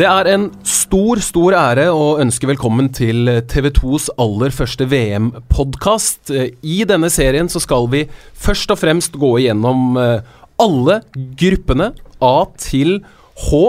[0.00, 6.30] Det er en stor, stor ære å ønske velkommen til TV 2s aller første VM-podkast.
[6.64, 10.22] I denne serien så skal vi først og fremst gå igjennom eh,
[10.56, 11.02] alle
[11.42, 13.02] gruppene A til
[13.50, 13.60] H.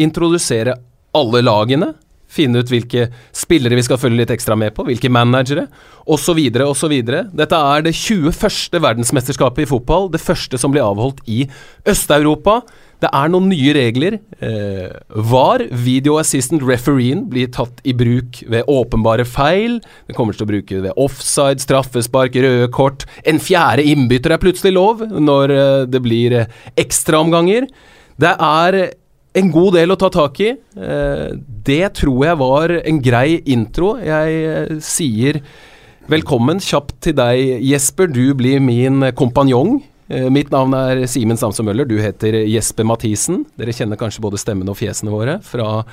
[0.00, 0.78] Introdusere
[1.20, 1.90] alle lagene.
[2.32, 5.66] Finne ut hvilke spillere vi skal følge litt ekstra med på, hvilke managere,
[6.08, 6.40] osv.
[6.64, 6.96] osv.
[7.04, 8.80] Dette er det 21.
[8.80, 11.44] verdensmesterskapet i fotball, det første som blir avholdt i
[11.84, 12.62] Øst-Europa.
[13.04, 14.14] Det er noen nye regler.
[14.40, 14.92] Eh,
[15.28, 19.76] VAR, Video Assistant Refereen, blir tatt i bruk ved åpenbare feil.
[20.08, 23.04] Det kommer til å bruke ved offside, straffespark, røde kort.
[23.28, 27.68] En fjerde innbytter er plutselig lov når eh, det blir eh, ekstraomganger.
[28.16, 28.80] Det er
[29.36, 30.54] en god del å ta tak i.
[30.56, 31.28] Eh,
[31.68, 33.98] det tror jeg var en grei intro.
[34.00, 35.42] Jeg eh, sier
[36.08, 38.08] velkommen kjapt til deg, Jesper.
[38.08, 43.46] Du blir min kompanjong mitt navn er Simen Samson Møller, du heter Jesper Mathisen.
[43.56, 45.84] Dere kjenner kanskje både stemmen og fjesene våre fra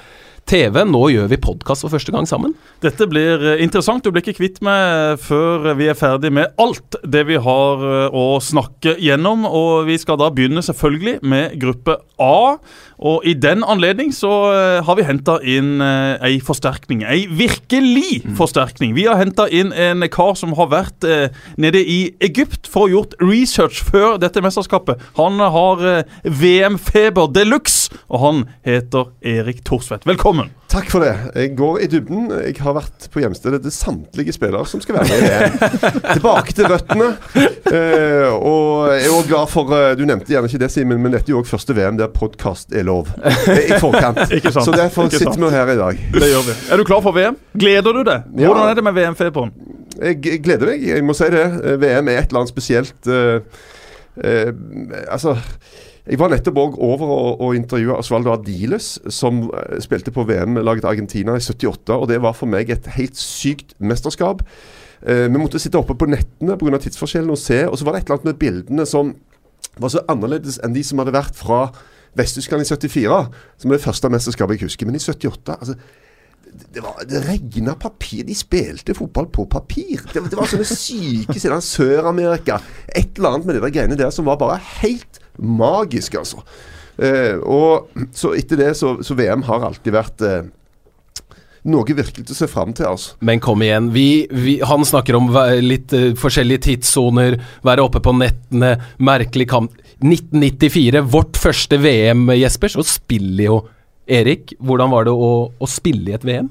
[0.50, 0.82] TV.
[0.88, 2.54] Nå gjør vi podkast for første gang sammen.
[2.84, 4.04] Dette blir eh, interessant.
[4.04, 8.18] Du blir ikke kvitt meg før vi er ferdig med alt det vi har eh,
[8.18, 9.46] å snakke gjennom.
[9.48, 12.58] Og vi skal da begynne selvfølgelig med gruppe A.
[13.02, 17.02] Og i den anledning så uh, har vi henta inn uh, ei forsterkning.
[17.02, 18.36] Ei virkelig mm.
[18.38, 18.94] forsterkning.
[18.98, 22.92] Vi har henta inn en kar som har vært eh, nede i Egypt for å
[22.92, 25.02] gjort research før dette mesterskapet.
[25.18, 25.84] Han har
[26.24, 30.08] VM-feber de luxe, og han heter Erik Thorsvedt.
[30.10, 30.52] Velkommen.
[30.72, 31.12] Takk for det.
[31.36, 32.30] Jeg går i dybden.
[32.46, 35.58] Jeg har vært på hjemstedet til samtlige spillere som skal være med i VM.
[36.16, 37.10] Tilbake til røttene.
[37.36, 41.12] Eh, og jeg er også glad for eh, Du nevnte gjerne ikke det, Simen, men
[41.12, 42.91] dette er jo også første VM der podkast er lov.
[43.00, 44.22] Eh, I forkant.
[44.66, 46.02] Så derfor sitter vi her i dag.
[46.14, 46.56] Det gjør vi.
[46.72, 47.38] Er du klar for VM?
[47.58, 48.26] Gleder du deg?
[48.38, 49.54] Hvordan er det med VM-feberen?
[50.02, 50.84] Jeg gleder meg.
[50.88, 51.46] Jeg må si det.
[51.46, 52.98] Eh, VM er et eller annet spesielt.
[53.08, 53.40] Uh,
[54.22, 54.52] uh,
[55.08, 55.38] altså
[56.10, 59.44] jeg var nettopp òg over å og intervjua Osvaldo Adiles, som
[59.84, 61.94] spilte på VM-laget Argentina i 78.
[61.94, 64.42] og Det var for meg et helt sykt mesterskap.
[65.02, 66.78] Eh, vi måtte sitte oppe på nettene pga.
[66.78, 67.64] tidsforskjellen og se.
[67.68, 69.16] Og så var det et eller annet med bildene som
[69.80, 71.72] var så annerledes enn de som hadde vært fra
[72.18, 73.20] Vest-Tyskland i 74,
[73.62, 74.90] som er det første mesterskapet jeg husker.
[74.90, 75.76] Men i 78 altså,
[76.52, 78.26] det, var, det regna papir.
[78.28, 80.04] De spilte fotball på papir.
[80.12, 81.60] Det, det var sånne syke sider.
[81.64, 82.60] Sør-Amerika.
[82.88, 86.44] Et eller annet med de der greiene der som var bare helt magisk, altså.
[87.02, 90.50] Eh, og så etter det så, så VM har alltid vært eh,
[91.70, 92.88] noe virkelig til å se fram til.
[92.90, 93.18] altså.
[93.26, 93.92] Men kom igjen.
[93.94, 95.30] Vi, vi, han snakker om
[95.62, 99.76] litt uh, forskjellige tidssoner, være oppe på nettene, merkelig kamp.
[100.02, 103.60] 1994, vårt første VM, Jesper, så spiller jo
[104.12, 104.56] Erik.
[104.60, 106.50] Hvordan var det å, å spille i et VM?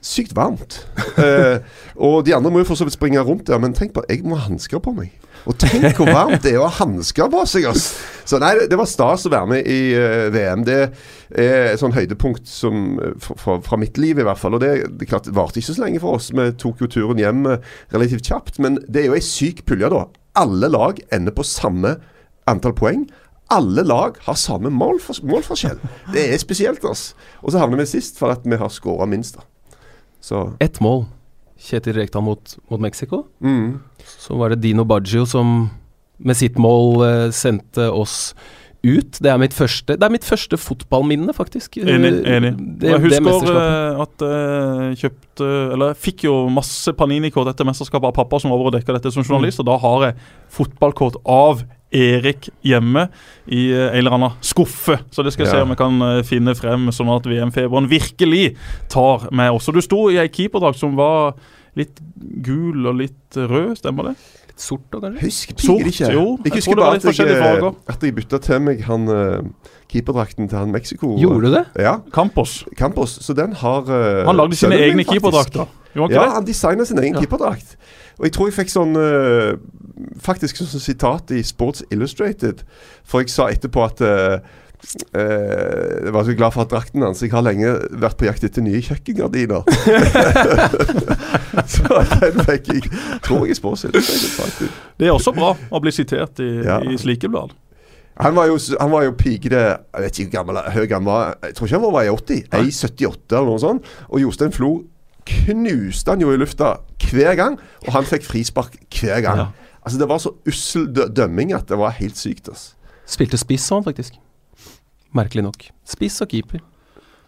[0.00, 0.80] Sykt varmt.
[1.20, 1.60] eh,
[2.00, 4.24] og de andre må jo for så vidt springe rundt der, men tenk på, jeg
[4.24, 5.12] må ha hansker på meg.
[5.48, 7.66] Og tenk hvor varmt det er å ha hansker på seg!
[7.70, 7.90] Ass.
[8.28, 10.64] Så nei, det var stas å være med i uh, VM.
[10.68, 14.56] Det er et sånn høydepunkt som, fra, fra, mitt liv, i hvert fall.
[14.56, 16.30] Og det, det klart, varte ikke så lenge for oss.
[16.36, 17.56] Vi tok jo turen hjem uh,
[17.94, 18.60] relativt kjapt.
[18.62, 20.04] Men det er jo ei syk pulje, da.
[20.40, 21.96] Alle lag ender på samme
[22.50, 23.06] antall poeng.
[23.50, 25.80] Alle lag har samme målfors målforskjell.
[26.14, 27.16] Det er spesielt, Altså.
[27.42, 29.48] Og så havner vi sist for at vi har skåra minst, da.
[30.20, 30.52] Så.
[30.60, 31.04] Ett mål.
[31.60, 33.24] Kjetil Rekdal mot, mot Mexico.
[33.44, 33.80] Mm.
[34.04, 35.68] Så var det Dino Baggio som
[36.20, 38.34] med sitt mål eh, sendte oss
[38.82, 39.18] ut.
[39.20, 41.76] Det er mitt første, det er mitt første fotballminne, faktisk.
[41.80, 42.12] Enig.
[42.28, 42.52] enig.
[42.80, 47.68] Det, jeg husker uh, at jeg uh, kjøpte Eller jeg fikk jo masse Panini-kort etter
[47.68, 49.64] mesterskapet av pappa som var over og dekka dette som journalist, mm.
[49.64, 50.16] og da har jeg
[50.56, 53.08] fotballkort av Erik hjemme
[53.50, 55.00] i uh, en eller annen skuffe.
[55.10, 55.58] Så det skal jeg ja.
[55.58, 58.52] se om jeg kan uh, finne frem, sånn at VM-feberen virkelig
[58.92, 59.74] tar meg også.
[59.74, 61.34] Du sto i ei keeperdrakt som var
[61.78, 61.98] litt
[62.46, 64.14] gul og litt rød, stemmer det?
[64.50, 65.26] Litt sort da, kanskje?
[65.26, 66.12] Husker Sort, ikke.
[66.14, 69.06] Jo, jeg, jeg husker bare at jeg, eh, at jeg bytta til meg han
[69.90, 71.14] keeperdrakten til han Mexico.
[71.18, 71.64] Gjorde du det?
[71.82, 71.96] Ja.
[72.14, 72.60] Campos.
[72.78, 73.86] Campos, Så den har
[74.26, 75.70] Han lagde sine egne keeperdrakter.
[75.94, 77.24] Ja, han designa sin egen ja.
[77.24, 77.74] keeperdrakt.
[78.20, 79.56] Og jeg tror jeg fikk sånn uh,
[80.20, 82.64] Faktisk sånn sitat i Sports Illustrated.
[83.08, 84.04] For jeg sa etterpå at
[85.12, 87.22] Uh, jeg var så glad for at drakten hans.
[87.22, 87.68] Jeg har lenge
[88.00, 89.66] vært på jakt etter nye kjøkkengardiner.
[91.74, 92.92] så den fikk jeg
[93.26, 93.76] tror jeg spår
[94.96, 96.80] Det er også bra å bli sitert i, ja.
[96.80, 97.52] i slike blad.
[98.20, 101.36] Han var jo, han var jo pigete Jeg vet ikke hvor høy han var.
[101.44, 102.42] Jeg tror ikke han var i 80.
[102.50, 103.92] 1,78 eller noe sånt.
[104.08, 104.72] Og Jostein Flo
[105.26, 106.76] knuste han jo i lufta
[107.10, 109.44] hver gang, og han fikk frispark hver gang.
[109.44, 109.76] Ja.
[109.80, 112.48] Altså Det var så ussel dømming at det var helt sykt.
[112.52, 112.74] Altså.
[113.08, 114.18] Spilte spiss sånn, faktisk
[115.16, 115.64] merkelig nok.
[115.88, 116.62] Spiss og keeper.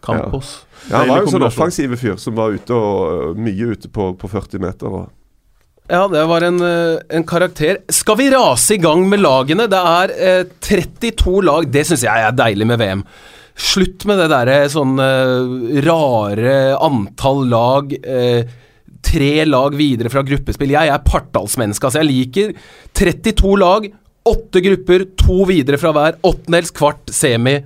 [0.03, 0.63] Campos.
[0.89, 0.93] Ja.
[0.93, 4.31] ja han var jo sånn offensiv fyr som var ute og mye ute på, på
[4.31, 4.97] 40 meter.
[5.03, 7.83] Og ja, det var en, eh, en, karakter.
[7.93, 9.67] Skal vi rase i gang med lagene?
[9.71, 11.69] Det er eh, 32 lag.
[11.71, 13.05] Det syns jeg er deilig med VM.
[13.59, 17.93] Slutt med det derre sånn eh, rare antall lag.
[17.93, 18.45] eh,
[19.03, 20.71] tre lag videre fra gruppespill.
[20.77, 21.89] Jeg er partallsmenneske.
[21.89, 22.53] Altså, jeg liker
[22.95, 23.89] 32 lag,
[24.31, 26.19] åtte grupper, to videre fra hver.
[26.23, 27.57] Åttendels, kvart, semi,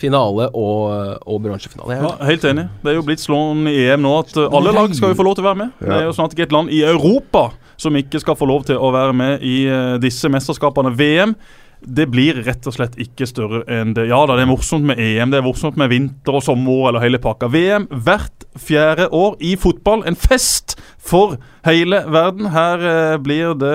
[0.00, 1.98] finale og, og bronsefinale.
[2.00, 2.64] Ja, helt enig.
[2.80, 5.36] Det er jo blitt slått i EM nå at alle lag skal jo få lov
[5.36, 5.74] til å være med.
[5.84, 7.50] Det er jo snart ikke et land i Europa
[7.80, 9.58] som ikke skal få lov til å være med i
[10.00, 10.94] disse mesterskapene.
[10.96, 11.36] VM
[11.80, 14.08] det blir rett og slett ikke større enn det.
[14.10, 17.04] Ja da, det er morsomt med EM, det er morsomt med vinter og sommer eller
[17.04, 17.48] hele pakka.
[17.52, 20.04] VM hvert fjerde år i fotball.
[20.08, 22.52] En fest for hele verden.
[22.54, 23.74] Her eh, blir det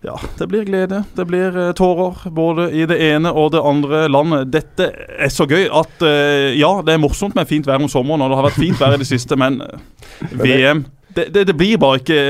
[0.00, 1.02] ja, det blir glede.
[1.12, 4.48] Det blir eh, tårer både i det ene og det andre landet.
[4.52, 8.24] Dette er så gøy at eh, ja, det er morsomt med fint vær om sommeren,
[8.24, 9.84] og det har vært fint vær i det siste, men eh,
[10.44, 12.20] VM det, det, det blir bare ikke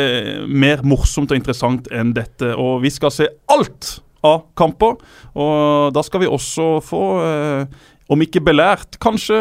[0.48, 2.54] mer morsomt og interessant enn dette.
[2.56, 4.96] Og vi skal se alt av Campo.
[5.34, 7.66] og da skal vi også få eh,
[8.10, 9.36] om ikke belært, kanskje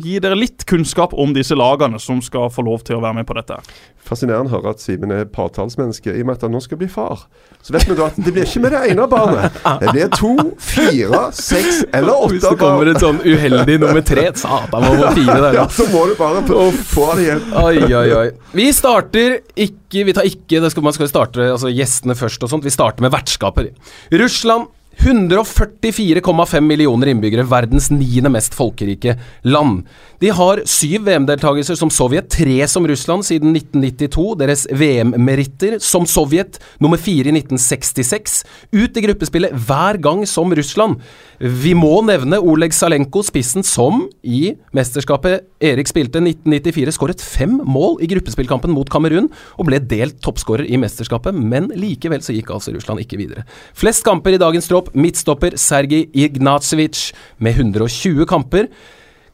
[0.00, 3.28] gi dere litt kunnskap om disse lagene som skal få lov til å være med
[3.28, 3.58] på dette.
[4.06, 6.88] Fascinerende å høre at Simen er partallsmenneske i og med at han nå skal bli
[6.88, 7.26] far.
[7.60, 9.58] Så vet vi da at det blir ikke med det ene barnet.
[9.82, 10.32] Det blir to,
[10.62, 12.36] fire, seks eller åtte.
[12.36, 15.58] Hvis det kommer et sånn uheldig nummer tre, satan hvor fine det er.
[15.58, 17.42] Ja, så må du bare få, få det igjen.
[17.64, 18.28] Oi, oi, oi.
[18.56, 22.50] Vi starter ikke Vi tar ikke det skal, Man skal starte altså gjestene først og
[22.52, 22.64] sånt.
[22.66, 23.74] Vi starter med vertskapet.
[24.14, 29.84] Russland 144,5 millioner innbyggere, verdens niende mest folkerike land.
[30.22, 34.24] De har syv VM-deltakelser som Sovjet, tre som Russland siden 1992.
[34.40, 38.40] Deres VM-meritter som Sovjet, nummer fire i 1966.
[38.72, 41.02] Ut i gruppespillet hver gang som Russland.
[41.40, 48.00] Vi må nevne Oleg Salenko, spissen som i mesterskapet Erik spilte 1994, skåret fem mål
[48.04, 49.28] i gruppespillkampen mot Kamerun,
[49.60, 53.44] og ble delt toppskårer i mesterskapet, men likevel så gikk altså Russland ikke videre.
[53.76, 57.12] Flest kamper i dagens tropp, midtstopper Sergij Ignatsjevitsj
[57.42, 58.68] med 120 kamper.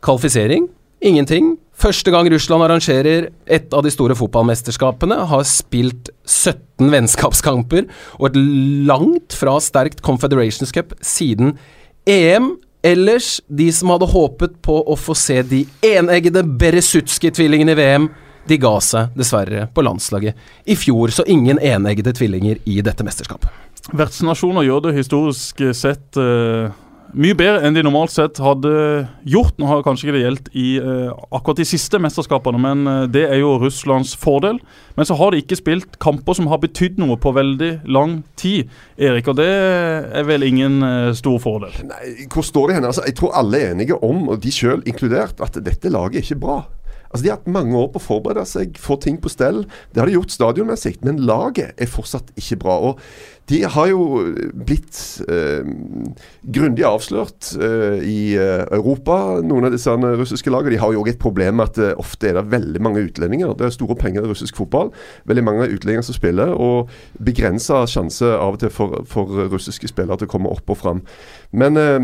[0.02, 0.70] Kvalifisering?
[1.02, 1.56] Ingenting.
[1.74, 7.88] Første gang Russland arrangerer et av de store fotballmesterskapene, har spilt 17 vennskapskamper
[8.20, 8.38] og et
[8.86, 11.56] langt fra sterkt Confederations Cup siden
[12.06, 12.54] EM.
[12.86, 18.08] Ellers, de som hadde håpet på å få se de eneggede Beresutski-tvillingene i VM,
[18.50, 23.50] de ga seg dessverre på landslaget i fjor, så ingen eneggede tvillinger i dette mesterskapet.
[23.90, 26.70] Vertsnasjoner gjør det historisk sett uh,
[27.12, 28.70] mye bedre enn de normalt sett hadde
[29.28, 29.56] gjort.
[29.60, 33.26] Nå har kanskje ikke det gjeldt i uh, akkurat de siste mesterskapene, men uh, det
[33.26, 34.60] er jo Russlands fordel.
[34.96, 38.70] Men så har de ikke spilt kamper som har betydd noe på veldig lang tid,
[38.96, 39.28] Erik.
[39.28, 41.74] Og det er vel ingen uh, stor fordel.
[41.88, 42.88] Nei, hvor står de hen?
[42.88, 46.28] Altså, jeg tror alle er enige om, og de sjøl inkludert, at dette laget er
[46.28, 46.62] ikke bra.
[47.12, 49.66] Altså, De har hatt mange år på å forberede seg, få ting på stell.
[49.92, 52.78] Det har de gjort stadionmessig, men laget er fortsatt ikke bra.
[52.88, 53.02] og
[53.50, 54.00] De har jo
[54.56, 54.96] blitt
[55.28, 55.66] eh,
[56.56, 60.72] grundig avslørt eh, i eh, Europa, noen av disse russiske lagene.
[60.72, 63.52] De har jo òg et problem med at eh, ofte er det veldig mange utlendinger.
[63.58, 64.92] Det er store penger i russisk fotball.
[65.28, 66.88] Veldig mange utlendinger som spiller, og
[67.20, 71.04] begrensa sjanse av og til for, for russiske spillere til å komme opp og fram.
[71.52, 72.00] Men eh,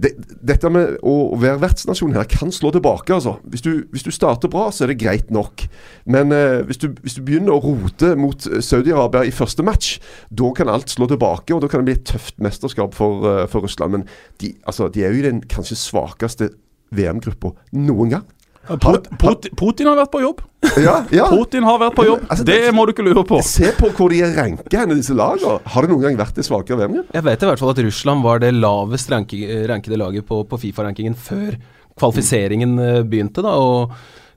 [0.00, 0.10] det,
[0.46, 3.12] dette med å være vertsnasjon her kan slå tilbake.
[3.12, 3.36] altså.
[3.44, 5.66] Hvis du, hvis du starter bra, så er det greit nok.
[6.10, 9.98] Men eh, hvis, du, hvis du begynner å rote mot eh, Saudi-Arabia i første match,
[10.30, 13.44] da kan alt slå tilbake, og da kan det bli et tøft mesterskap for, uh,
[13.50, 13.98] for Russland.
[13.98, 14.08] Men
[14.42, 16.52] de, altså, de er jo i den kanskje svakeste
[16.96, 18.28] VM-gruppa noen gang.
[18.68, 20.40] Put, Put, Putin har vært på jobb.
[20.78, 21.26] Ja, ja.
[21.32, 22.26] Putin har vært på jobb.
[22.30, 23.40] Altså, det det- må du ikke lure på.
[23.42, 25.58] Se på hvor de er ranka henne, disse lagene.
[25.66, 27.10] Har det noen gang vært det svakere VM-gruppe?
[27.14, 30.58] Jeg vet i hvert fall at Russland var det lavest ranki- rankede laget på, på
[30.60, 31.56] Fifa-rankingen før
[31.98, 33.56] kvalifiseringen eh, begynte, da.
[33.58, 33.90] Og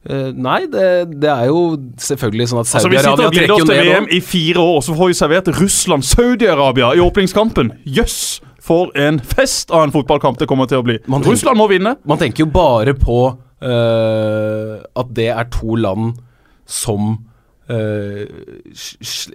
[0.03, 3.53] Uh, nei, det, det er jo selvfølgelig sånn at Altså Vi sitter Saudi-Arabia og gleder
[3.55, 7.69] oss til VM i fire år, så får vi servert Russland-Saudi-Arabia i åpningskampen.
[7.87, 10.97] Jøss, for en fest av en fotballkamp det kommer til å bli.
[11.07, 11.95] Man tenker- Russland må vinne.
[12.03, 16.17] Man tenker jo bare på at det er to land
[16.67, 17.13] som
[17.63, 18.25] Uh,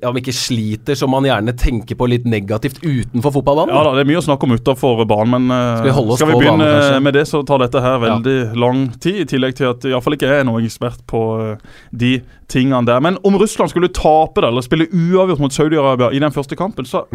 [0.04, 3.72] om ikke sliter, som man gjerne tenker på litt negativt utenfor fotballbanen.
[3.72, 6.28] Ja da, Det er mye å snakke om utenfor banen, men uh, Skal vi skal
[6.28, 9.22] vi begynne banen, med det, så tar dette her veldig lang tid.
[9.22, 12.18] I tillegg til at iallfall ikke jeg er noen ekspert på uh, de
[12.52, 13.00] tingene der.
[13.00, 16.84] Men om Russland skulle tape det, eller spille uavgjort mot Saudi-Arabia i den første kampen,
[16.84, 17.06] så,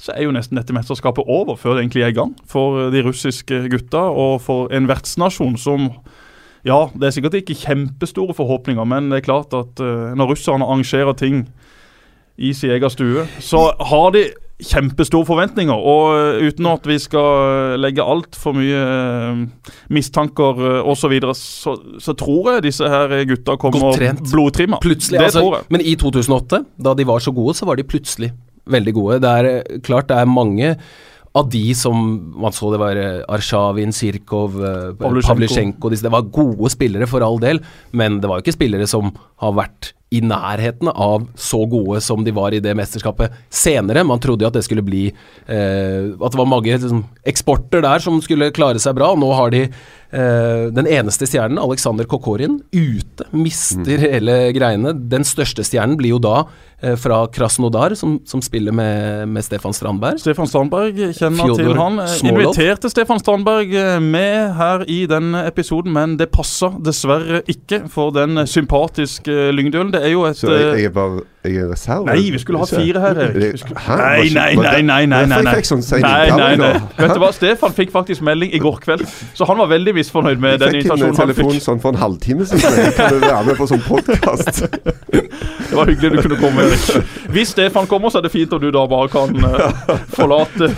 [0.00, 2.88] så er jo nesten dette mesterskapet over før det egentlig er i gang for eh,
[2.94, 5.90] de russiske gutta, og for en vertsnasjon som
[6.66, 10.66] ja, det er sikkert ikke kjempestore forhåpninger, men det er klart at uh, når russerne
[10.66, 11.46] arrangerer ting
[12.38, 15.74] i sin egen stue, så har de kjempestore forventninger.
[15.74, 21.76] Og eh, uten at vi skal legge altfor mye uh, mistanker osv., så, videre, så
[22.02, 23.94] så tror jeg disse her gutta kommer
[24.32, 24.80] blodtrimma.
[24.82, 25.70] Plutselig, det altså, tror jeg.
[25.74, 28.32] Men i 2008, da de var så gode, så var de plutselig
[28.72, 29.20] veldig gode.
[29.24, 30.74] Det er eh, klart det er mange
[31.38, 31.96] av de som
[32.42, 34.90] man så det var eh, Arshavin, Sirkov, eh,
[35.94, 37.60] disse- Det var gode spillere for all del,
[37.92, 42.22] men det var jo ikke spillere som har vært i nærheten av så gode som
[42.24, 44.06] de var i det mesterskapet senere.
[44.08, 45.02] Man trodde jo at det skulle bli
[45.46, 49.10] eh, At det var mange liksom, eksporter der som skulle klare seg bra.
[49.12, 49.66] og Nå har de
[50.10, 53.26] eh, den eneste stjernen, Aleksander Kokorin, ute.
[53.36, 54.94] Mister hele greiene.
[55.10, 56.42] Den største stjernen blir jo da
[56.80, 60.20] eh, fra Krasnodar, som, som spiller med, med Stefan Strandberg.
[60.22, 62.02] Stefan Strandberg kjenner Fjodor til han.
[62.04, 62.44] Eh, Smolov.
[62.44, 63.74] Inviterte Stefan Strandberg
[64.04, 69.92] med her i denne episoden, men det passa dessverre ikke for den sympatiske Lyngdølen.
[69.94, 72.06] Det er jo et Så jeg, jeg er bare jeg er reserve?
[72.08, 73.58] Nei, vi skulle ha fire her, Erik.
[73.58, 75.62] Skulle- Nei, nei, nei, nei, nei, nei, nei.
[75.66, 76.72] sånn Nei, nei, nei.
[76.98, 80.40] Vet du hva, Stefan fikk faktisk melding i går kveld, så han var veldig misfornøyd
[80.42, 82.92] med den invitasjonen han fikk en fikk en telefon sånn for en halvtime siden.
[82.98, 84.62] Kan du være med på sånn podkast?
[85.68, 87.08] Det var hyggelig du kunne komme, Erik.
[87.34, 89.82] Hvis Stefan kommer, så er det fint om du da bare kan eh,
[90.16, 90.70] forlate,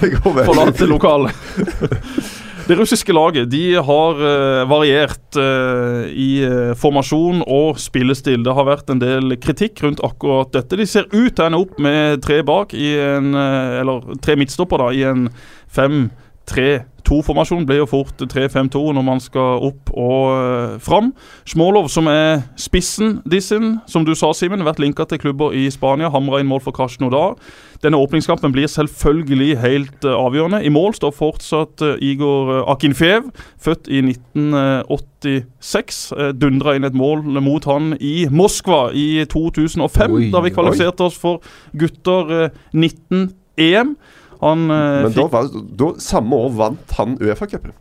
[0.45, 1.35] forlate lokalet.
[2.71, 8.45] Det russiske laget de har eh, variert eh, i eh, formasjon og spillestil.
[8.47, 10.79] Det har vært en del kritikk rundt akkurat dette.
[10.79, 14.85] De ser ut til å ende opp med tre bak i en Eller tre midtstopper
[14.85, 15.27] da i en
[15.75, 17.67] 5-3-2-formasjon.
[17.67, 21.11] Blir jo fort 3-5-2 når man skal opp og fram.
[21.51, 26.13] Smolov, som er spissen dissen, som du sa, Simen, vært linka til klubber i Spania.
[26.15, 27.35] Hamra inn mål for Krasjnodar.
[27.81, 30.61] Denne åpningskampen blir selvfølgelig helt eh, avgjørende.
[30.65, 36.01] I mål står fortsatt eh, Igor eh, Akinfev, født i 1986.
[36.13, 41.03] Uh, Dundra inn et mål mot han i Moskva i 2005, Oi, da vi kvalifiserte
[41.09, 41.41] oss for
[41.73, 43.97] gutter eh, 19-EM.
[44.41, 47.73] Han Men da, var, da, samme år vant han Uefa-cupen.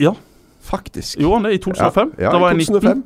[0.00, 0.12] Ja.
[0.66, 1.20] Faktisk.
[1.20, 2.10] Gjorde han det i 2005?
[2.20, 2.80] Ja, var i jeg 19.
[2.80, 3.04] 2005.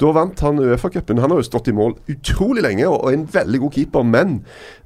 [0.00, 1.18] Da vant han Uefa-cupen.
[1.22, 4.02] Han har jo stått i mål utrolig lenge og er en veldig god keeper.
[4.04, 4.34] Men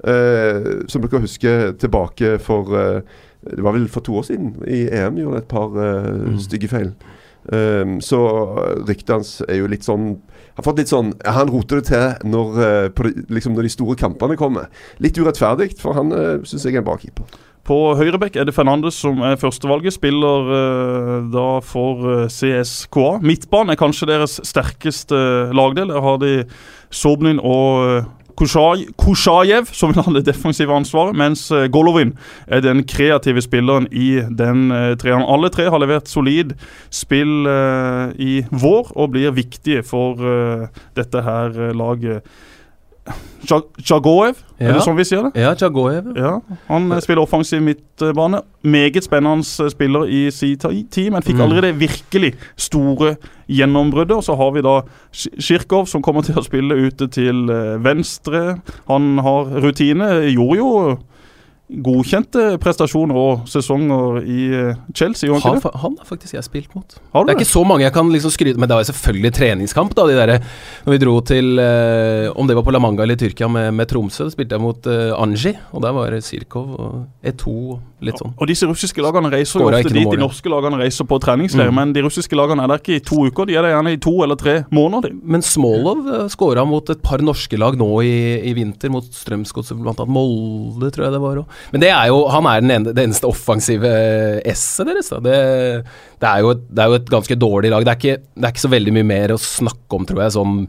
[0.06, 3.00] uh, som dere husker tilbake for uh,
[3.40, 6.38] Det var vel for to år siden i EM gjorde han et par uh, Mm.
[6.38, 6.92] stygge feil.
[7.50, 8.18] Um, så
[8.87, 10.18] ryktet hans er jo litt sånn
[10.59, 13.97] Har fått litt sånn Han roter det til når, på de, liksom når de store
[13.97, 14.68] kampene kommer.
[15.00, 17.25] Litt urettferdig, for han uh, syns jeg er en bra keeper.
[17.70, 19.94] På høyrebekk er det Fernandes som er førstevalget.
[19.94, 23.20] Spiller eh, da for eh, CSKA.
[23.22, 25.20] Midtbanen er kanskje deres sterkeste
[25.54, 25.92] lagdel.
[25.92, 26.32] Der har de
[26.90, 28.08] Sobnin og eh,
[28.40, 32.16] Kushaj- Kushajev som vil ha det defensive ansvaret, mens eh, Golovin
[32.50, 34.66] er den kreative spilleren i den
[34.98, 35.22] treeren.
[35.30, 36.56] Alle tre har levert solid
[36.90, 40.66] spill eh, i vår og blir viktige for eh,
[40.98, 41.76] dette her eh,
[43.48, 44.36] laget.
[44.60, 45.40] Ja- er det sånn vi sier det?
[45.40, 46.10] Ja, Jagoev.
[46.16, 48.42] Ja, Han eh, spiller offensiv midtbane.
[48.62, 53.16] Meget spennende eh, spiller i sin ti- tid, men fikk allerede aldri det virkelig store
[53.48, 54.16] gjennombruddet.
[54.18, 54.82] Og så har vi da
[55.40, 58.60] Kirkov, som kommer til å spille ute til eh, venstre.
[58.88, 60.10] Han har rutine.
[60.34, 60.98] Gjorde jo
[61.70, 66.96] godkjente prestasjoner og sesonger i eh, Chelsea, han Han, har faktisk jeg spilt mot.
[67.12, 67.44] Har Det er det?
[67.44, 70.06] ikke så mange jeg kan liksom skryte Men det var selvfølgelig treningskamp, da.
[70.06, 70.42] De der,
[70.84, 73.72] når vi dro til eh, Om det var på La Manga eller i Tyrkia med,
[73.74, 75.54] med Tromsø, spilte jeg mot eh, Anji.
[75.72, 78.33] Og der var Sirkov og E2 og litt sånn.
[78.38, 80.09] Og disse russiske lagene reiser jo ofte dit.
[80.11, 81.75] De norske lagene reiser på treningsleir, Mm.
[81.80, 83.47] men de russiske lagene er der ikke i to uker.
[83.47, 85.12] De er der gjerne i to eller tre måneder.
[85.23, 88.14] Men Smolov uh, skåra mot et par norske lag nå i,
[88.50, 91.42] i vinter, mot Strømsgodset, annet Molde, tror jeg det var.
[91.42, 91.64] Også.
[91.73, 95.11] Men det er jo, han er den ene, det eneste offensive eh, S-et deres.
[95.11, 95.37] Det,
[96.21, 97.85] det, er et, det er jo et ganske dårlig lag.
[97.85, 100.35] Det er, ikke, det er ikke så veldig mye mer å snakke om, tror jeg.
[100.38, 100.66] sånn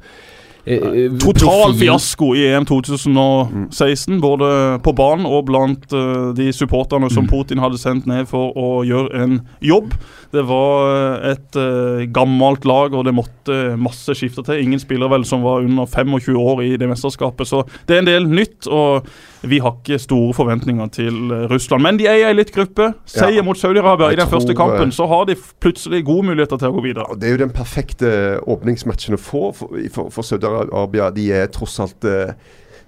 [0.65, 4.51] eh, Total fiasko i EM 2016, både
[4.83, 9.23] på banen og blant eh, de supporterne som Putin hadde sendt ned for å gjøre
[9.23, 9.95] en jobb.
[10.31, 14.63] Det var eh, et uh, gammelt lag, og det måtte masse skifte til.
[14.63, 18.11] Ingen spillere vel som var under 25 år i det mesterskapet, så det er en
[18.11, 18.69] del nytt.
[18.71, 19.07] og
[19.41, 23.39] vi har ikke store forventninger til eh, Russland, men de er i litt gruppe, Seier
[23.39, 23.45] Ja.
[23.45, 26.69] mot Saudi-Arabia i den den første kampen, eh, så har de plutselig gode muligheter til
[26.69, 27.17] å gå videre.
[27.17, 31.09] Det er jo den perfekte åpningsmatchen å få for, for, for Saudi-Arabia.
[31.15, 32.35] De er tross alt eh,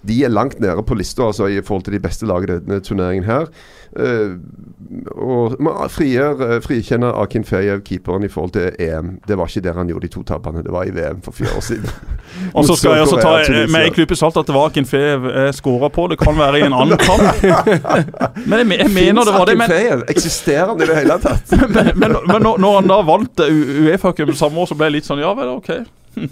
[0.07, 2.83] De er langt nede på lista altså, i forhold til de beste lagene i denne
[2.83, 3.48] turneringen her.
[3.93, 4.39] Uh,
[5.15, 9.19] og man frigjør, eh, frikjenner Akin Fejev, keeperen, i forhold til EM.
[9.27, 10.63] Det var ikke der han gjorde de to tabbene.
[10.65, 11.89] Det var i VM for fire år siden.
[12.57, 14.86] Og så skal jeg også ta eh, med en klype salt at det var Akin
[14.86, 16.07] Feyev jeg skåra på.
[16.12, 17.22] Det kan være i en annen kamp.
[18.50, 19.57] Men jeg, jeg mener det var det.
[19.57, 20.05] Men, Fejev?
[20.10, 21.57] Eksisterer han i det hele tatt?
[21.75, 25.10] men, men, men når, når han da vant Uefa-cupen samme år, så ble jeg litt
[25.10, 25.69] sånn Ja vel, OK.
[26.17, 26.31] Hm.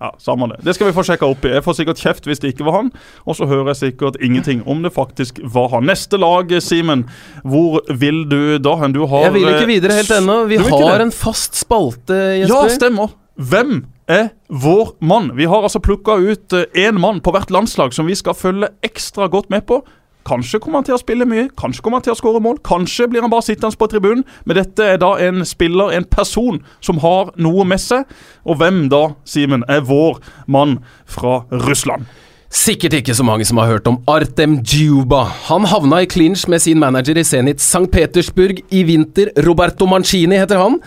[0.00, 0.58] Ja, Samme det.
[0.64, 1.54] Det skal vi få sjekka opp i.
[1.54, 2.90] Jeg får sikkert kjeft hvis det ikke var han.
[3.24, 5.88] Og så hører jeg sikkert ingenting om det faktisk var han.
[5.88, 7.06] Neste lag, Simen.
[7.44, 8.92] Hvor vil du da hen?
[8.96, 10.38] Du har Jeg vil ikke eh, videre helt ennå.
[10.52, 13.16] Vi har en fast spalte, Ja, stemmer.
[13.36, 15.32] Hvem er vår mann?
[15.36, 19.28] Vi har altså plukka ut én mann på hvert landslag som vi skal følge ekstra
[19.32, 19.80] godt med på.
[20.26, 23.06] Kanskje kommer han til å spille mye, kanskje kommer han til å skåre mål, kanskje
[23.12, 24.24] blir han bare sittende på tribunen.
[24.44, 28.10] Men dette er da en spiller, en person, som har noe med seg.
[28.42, 30.18] Og hvem da, Simen, er vår
[30.50, 32.08] mann fra Russland?
[32.56, 35.24] Sikkert ikke så mange som har hørt om Artem Djuba.
[35.48, 37.88] Han havna i clinch med sin manager i Zenit St.
[37.92, 39.32] Petersburg i vinter.
[39.44, 40.78] Roberto Mancini heter han.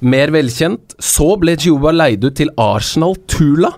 [0.00, 0.94] Mer velkjent.
[1.02, 3.74] Så ble Djuba leid ut til Arsenal Tula.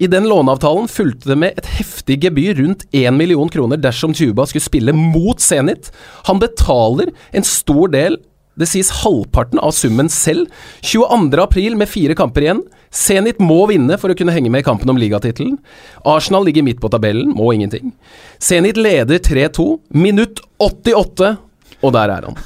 [0.00, 4.46] I den låneavtalen fulgte det med et heftig gebyr rundt 1 million kroner dersom Djuba
[4.48, 5.90] skulle spille mot Zenit.
[6.24, 8.16] Han betaler en stor del,
[8.56, 10.48] det sies halvparten av summen selv.
[10.88, 12.64] 22.4 med fire kamper igjen.
[12.90, 15.60] Zenit må vinne for å kunne henge med i kampen om ligatittelen.
[16.08, 17.92] Arsenal ligger midt på tabellen, må ingenting.
[18.40, 19.68] Zenit leder 3-2.
[20.00, 21.34] Minutt 88,
[21.80, 22.40] og der er han.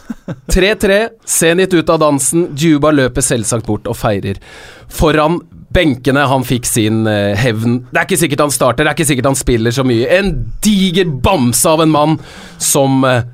[0.51, 2.49] 3-3, Zenit ut av dansen.
[2.59, 4.43] Djuba løper selvsagt bort og feirer.
[4.91, 5.41] Foran
[5.75, 7.81] benkene, han fikk sin uh, hevn.
[7.91, 10.09] Det er ikke sikkert han starter, det er ikke sikkert han spiller så mye.
[10.19, 12.19] En diger bamse av en mann
[12.63, 13.25] som uh,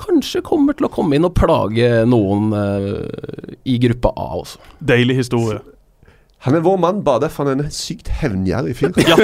[0.00, 4.74] kanskje kommer til å komme inn og plage noen uh, i gruppa A også.
[4.84, 5.62] Deilig historie.
[6.44, 8.92] Han er vår mann bare derfor han er en sykt hevngjerrig fyr.
[9.04, 9.16] Ja.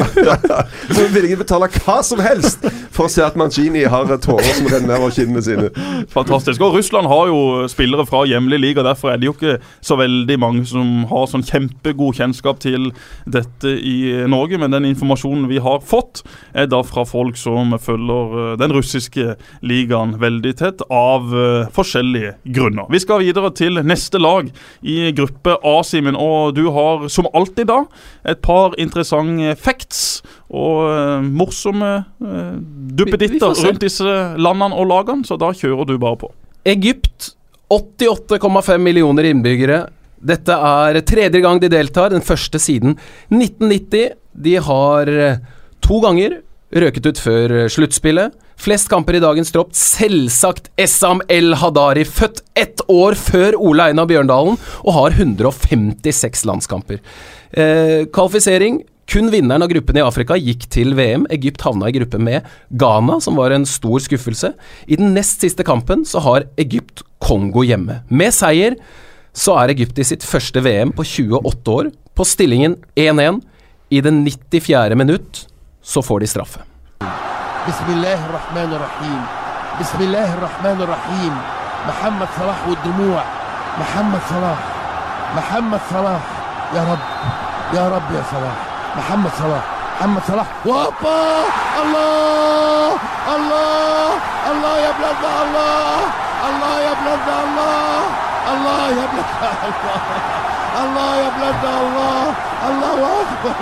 [0.94, 4.68] så vil jeg betale hva som helst for å se at Mancini har tårer som
[4.70, 5.70] renner over kinnene sine.
[6.12, 6.62] Fantastisk.
[6.64, 10.36] Og Russland har jo spillere fra hjemlig liga, derfor er det jo ikke så veldig
[10.40, 12.90] mange som har sånn kjempegod kjennskap til
[13.24, 14.60] dette i Norge.
[14.60, 16.22] Men den informasjonen vi har fått,
[16.52, 19.36] er da fra folk som følger eh, den russiske
[19.66, 22.88] ligaen veldig tett, av uh, forskjellige grunner.
[22.92, 24.48] Vi skal videre til neste lag
[24.80, 26.18] i gruppe A, Simen.
[26.18, 27.82] Og du har som alltid da
[28.28, 32.56] et par interessante facts og uh, morsomme uh,
[32.98, 36.32] duppeditter rundt disse landene og lagene, så da kjører du bare på.
[36.68, 37.32] Egypt,
[37.70, 39.84] 88,5 millioner innbyggere.
[40.20, 42.98] Dette er tredje gang de deltar, den første siden
[43.30, 44.16] 1990.
[44.40, 45.38] De har eh,
[45.80, 46.40] to ganger
[46.76, 48.34] røket ut før sluttspillet.
[48.60, 54.08] Flest kamper i dagens tropp, selvsagt Essam El Hadari, født ett år før Ole Einar
[54.10, 57.00] Bjørndalen, og har 156 landskamper.
[57.56, 61.24] Eh, kvalifisering kun vinneren av gruppen i Afrika gikk til VM.
[61.32, 64.52] Egypt havna i gruppe med Ghana, som var en stor skuffelse.
[64.86, 68.02] I den nest siste kampen så har Egypt Kongo hjemme.
[68.12, 68.76] Med seier
[69.32, 71.90] så er Egypt i sitt første VM på 28 år.
[72.14, 73.40] På stillingen 1-1.
[73.90, 74.94] I det 94.
[74.94, 75.46] minutt
[75.82, 76.66] så får de straffe.
[77.68, 79.26] بسم الله الرحمن الرحيم.
[79.80, 81.42] بسم الله الرحمن الرحيم.
[81.88, 83.20] محمد صلاح والدموع.
[83.80, 84.58] محمد صلاح.
[85.36, 86.24] محمد صلاح.
[86.74, 87.04] يا رب.
[87.76, 88.56] يا رب يا صلاح.
[88.96, 89.64] محمد صلاح.
[90.00, 90.46] محمد صلاح.
[90.64, 91.20] وهوبا
[91.82, 92.92] الله!
[93.36, 94.08] الله!
[94.50, 96.00] الله يا بلادنا الله!
[96.48, 98.00] الله يا بلادنا الله!
[98.52, 100.00] الله يا بلادنا الله!
[100.80, 102.24] الله يا بلادنا الله!
[102.68, 103.54] الله أكبر.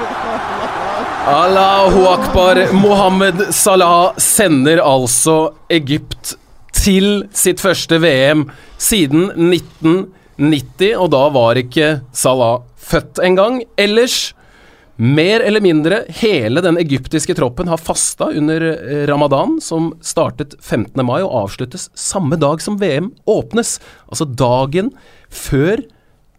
[1.28, 2.72] Allahu akbar.
[2.72, 6.30] Mohammed Salah sender altså Egypt
[6.72, 8.46] til sitt første VM
[8.80, 13.60] siden 1990, og da var ikke Salah født engang.
[13.76, 14.30] Ellers
[14.96, 20.96] mer eller mindre hele den egyptiske troppen har fasta under eh, ramadan, som startet 15.
[21.04, 23.76] mai og avsluttes samme dag som VM åpnes.
[24.08, 24.94] Altså dagen
[25.28, 25.84] før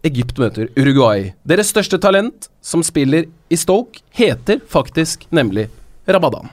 [0.06, 1.30] Egypt møter Uruguay.
[1.44, 5.68] Deres største talent, som spiller i Stoke, heter faktisk nemlig
[6.08, 6.48] Ramadan.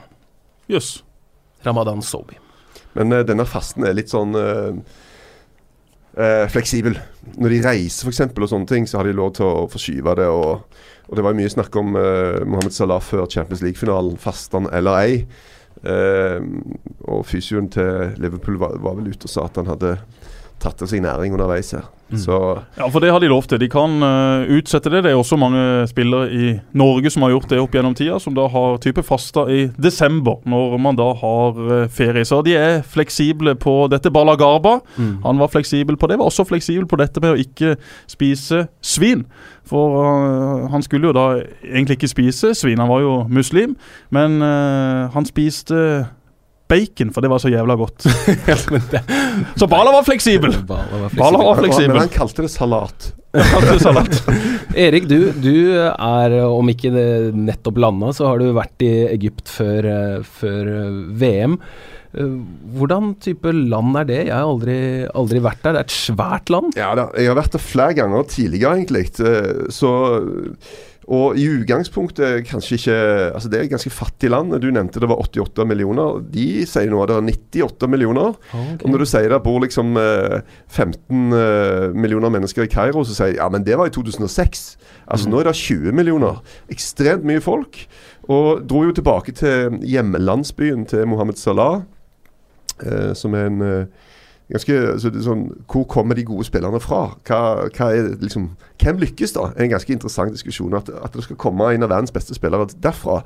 [0.68, 0.98] Jøss.
[0.98, 1.04] Yes.
[1.64, 2.36] Ramadan Sobi.
[2.92, 4.76] Men uh, denne fasten er litt sånn uh,
[6.18, 6.98] uh, fleksibel.
[7.38, 8.26] Når de reiser f.eks.
[8.28, 10.28] og sånne ting, så har de lov til å forskyve det.
[10.28, 15.14] Og, og det var mye snakk om Mohammed Salah før Champions League-finalen, Fasten eller ei.
[17.06, 19.92] og fysioen til Liverpool var, var vel ute og sa at han hadde
[20.62, 21.86] tatt til seg næring underveis her.
[22.08, 22.62] Mm.
[22.78, 23.60] ja, for det har de lov til.
[23.60, 25.02] De kan uh, utsette det.
[25.04, 28.34] Det er også mange spillere i Norge som har gjort det opp gjennom tida, som
[28.34, 32.24] da har type fasta i desember, når man da har uh, ferie.
[32.24, 34.10] Så de er fleksible på dette.
[34.10, 35.18] Bala Garba, mm.
[35.24, 36.18] han var fleksibel på det.
[36.18, 37.76] Var også fleksibel på dette med å ikke
[38.08, 39.26] spise svin.
[39.68, 41.28] For uh, han skulle jo da
[41.68, 43.76] egentlig ikke spise svin, han var jo muslim,
[44.10, 44.40] men
[45.12, 46.08] han spiste
[46.68, 48.06] bacon, for det var så jævla godt.
[49.60, 50.54] så Bala var fleksibel.
[50.68, 51.94] Bala var fleksibel.
[51.94, 53.12] Men han kalte det salat.
[53.32, 54.18] kalte det salat.
[54.86, 56.92] Erik, du, du, er, om ikke
[57.34, 59.88] nettopp landa, så har du vært i Egypt før,
[60.40, 60.74] før
[61.18, 61.58] VM.
[62.78, 64.20] Hvordan type land er det?
[64.30, 64.78] Jeg har aldri,
[65.12, 65.76] aldri, vært der.
[65.76, 66.76] Det er et svært land?
[66.78, 69.08] Ja da, jeg har vært der flere ganger tidligere, egentlig.
[69.74, 69.92] Så
[71.08, 72.96] og i utgangspunktet kanskje ikke
[73.32, 74.52] Altså det er et ganske fattig land.
[74.60, 76.20] Du nevnte det var 88 millioner.
[76.20, 78.36] De sier nå at det er 98 millioner.
[78.50, 78.82] Okay.
[78.82, 83.16] Og når du sier det bor liksom 15 eh, eh, millioner mennesker i Kairo, så
[83.16, 84.66] sier de ja, men det var i 2006.
[85.08, 85.32] Altså mm.
[85.32, 86.42] nå er det 20 millioner.
[86.72, 87.80] Ekstremt mye folk.
[88.28, 91.86] Og dro jo tilbake til hjemlandsbyen til Mohammed Salah.
[92.84, 94.07] eh, som er en eh,
[94.52, 97.02] ganske altså, det er sånn, Hvor kommer de gode spillerne fra?
[97.28, 99.50] Hva, hva er liksom, Hvem lykkes, da?
[99.54, 100.76] er en ganske interessant diskusjon.
[100.78, 103.22] At, at det skal komme en av verdens beste spillere derfra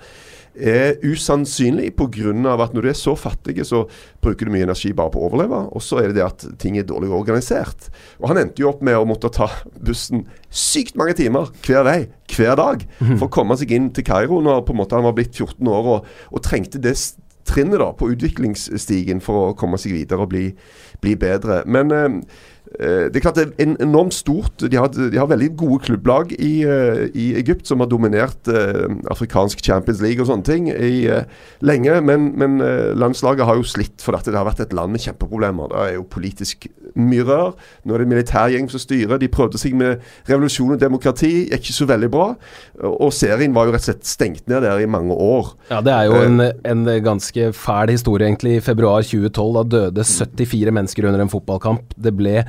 [0.52, 2.32] er usannsynlig pga.
[2.61, 3.87] at når du er så fattig, så
[4.20, 5.61] bruker du mye energi bare på å overleve.
[5.72, 7.88] Og så er det det at ting er dårlig organisert.
[8.20, 9.48] Og han endte jo opp med å måtte ta
[9.80, 12.85] bussen sykt mange timer hver vei, hver dag,
[13.16, 15.68] for å komme seg inn til Kairo når på en måte han var blitt 14
[15.68, 16.96] år og, og trengte det
[17.48, 20.44] trinnet da på utviklingsstigen for å komme seg videre og bli,
[21.02, 21.62] bli bedre.
[21.66, 22.08] Men eh,
[22.78, 24.62] det er klart det er enormt stort.
[24.62, 28.87] De har, de har veldig gode klubblag i, uh, i, Egypt som har dominert uh,
[29.12, 31.08] afrikansk Champions League og sånne ting i,
[31.64, 31.98] lenge.
[32.04, 32.61] Men, men
[32.98, 34.32] landslaget har jo slitt for dette.
[34.32, 35.72] Det har vært et land med kjempeproblemer.
[35.72, 37.52] Det er jo politisk mye rør.
[37.85, 39.20] Nå er det militærgjeng som styrer.
[39.20, 41.32] De prøvde seg med revolusjon og demokrati.
[41.50, 42.26] Gikk ikke så veldig bra.
[42.92, 45.54] Og serien var jo rett og slett stengt ned der i mange år.
[45.70, 48.58] Ja, det er jo en, en ganske fæl historie, egentlig.
[48.58, 51.94] I februar 2012 da døde 74 mennesker under en fotballkamp.
[51.96, 52.42] Det ble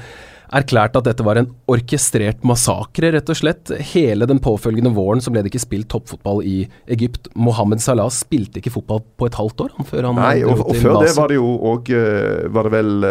[0.53, 3.73] erklært at dette var en orkestrert massakre, rett og slett.
[3.93, 6.59] Hele den påfølgende våren så ble det ikke spilt toppfotball i
[6.93, 7.31] Egypt.
[7.35, 9.75] Mohammed Salah spilte ikke fotball på et halvt år.
[9.89, 13.05] før han Nei, og, og før det var det jo òg uh, Var det vel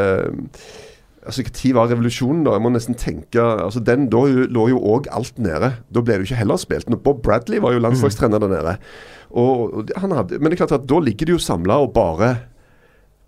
[1.23, 2.45] Altså Altså, Når var revolusjonen?
[2.45, 2.53] da?
[2.57, 5.73] Jeg må nesten tenke altså den, Da lå jo òg alt nede.
[5.95, 6.89] Da ble det jo ikke heller spilt.
[7.03, 8.77] Bob Bradley var jo landslagstrener der nede.
[9.31, 11.93] Og, og han hadde, Men det er klart at da ligger de jo samla og
[11.95, 12.37] bare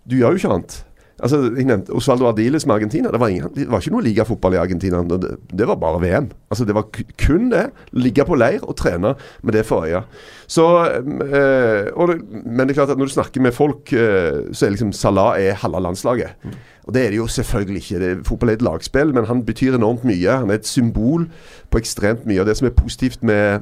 [0.05, 0.84] Du gjør jo ikke annet.
[1.23, 3.11] Altså, jeg nevnte Osvaldo Ardiles med Argentina.
[3.11, 4.99] Det var, ingen, det var ikke noe ligafotball i Argentina.
[5.07, 6.27] Det, det, var bare VM.
[6.51, 6.89] Altså, Det var
[7.25, 7.69] kun det.
[7.95, 10.03] Ligge på leir og trene med det for øye.
[10.47, 14.65] Så, øh, det, men det er klart at når du snakker med folk, øh, så
[14.65, 16.35] er liksom Salah er halve landslaget.
[16.43, 16.51] Mm.
[16.83, 17.99] Og Det er det jo selvfølgelig ikke.
[17.99, 20.29] Det, fotball er et lagspill, men han betyr enormt mye.
[20.29, 21.29] Han er et symbol
[21.69, 23.59] på ekstremt mye av det som er positivt med,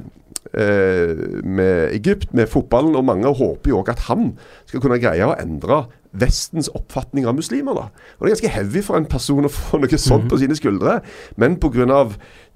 [0.54, 2.96] øh, med Egypt, med fotballen.
[2.96, 4.32] Og mange håper jo òg at han
[4.66, 7.74] skal kunne greie å endre Vestens oppfatning av muslimer.
[7.74, 7.88] da.
[8.18, 10.42] Og Det er ganske heavy for en person å få noe sånt på mhm.
[10.44, 10.98] sine skuldre.
[11.36, 12.08] Men pga.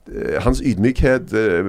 [0.09, 1.67] Uh, hans ydmykhet, uh,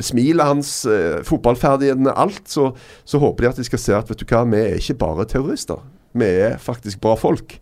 [0.00, 2.70] smilet hans, uh, fotballferdighetene, alt, så,
[3.04, 5.26] så, håper de at de skal se at vet du hva, vi er ikke bare
[5.28, 5.82] terrorister.
[6.16, 7.58] Vi er faktisk bra folk.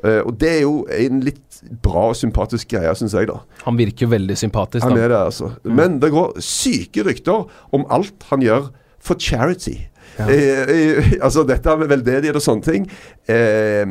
[0.00, 3.40] Uh, og det er jo en litt bra og sympatisk greie, syns jeg, da.
[3.64, 5.52] Han virker jo veldig sympatisk, Han er det, altså.
[5.64, 5.76] Mm.
[5.76, 8.70] Men det går syke rykter om alt han gjør
[9.02, 9.78] for charity.
[10.16, 10.28] Ja.
[10.32, 12.86] Eh, altså Dette med veldedighet og sånne ting.
[13.26, 13.82] Eh,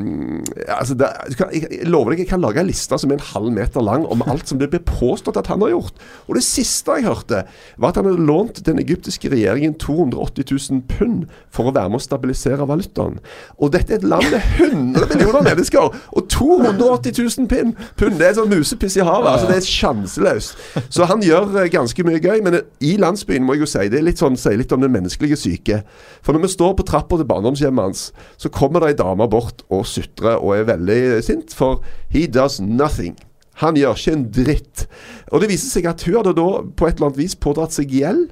[0.71, 1.09] altså det,
[1.51, 4.23] jeg, lover deg, jeg kan lage en liste som er en halv meter lang om
[4.31, 5.99] alt som det blir påstått at han har gjort.
[6.29, 7.41] Og det siste jeg hørte,
[7.75, 11.99] var at han hadde lånt den egyptiske regjeringen 280 000 pund for å være med
[11.99, 13.19] å stabilisere valutaen.
[13.59, 15.91] Og dette er et land med 100 millioner mennesker!
[16.15, 19.33] Og 280 000 pund, pund det er sånn musepiss i havet.
[19.33, 20.63] altså Det er sjanseløst.
[20.87, 22.39] Så han gjør eh, ganske mye gøy.
[22.45, 24.95] Men i landsbyen, må jeg jo si, det er litt sånn, sier litt om den
[24.95, 25.81] menneskelige syke.
[26.23, 28.07] For når vi står på trappa til barndomshjemmet hans,
[28.39, 31.83] så kommer det ei dame bort og sutrer og er veldig sint, for
[32.13, 33.15] he does nothing.
[33.61, 34.85] Han gjør ikke en dritt.
[35.31, 37.93] Og det viser seg at hun hadde da på et eller annet vis pådratt seg
[37.95, 38.27] gjeld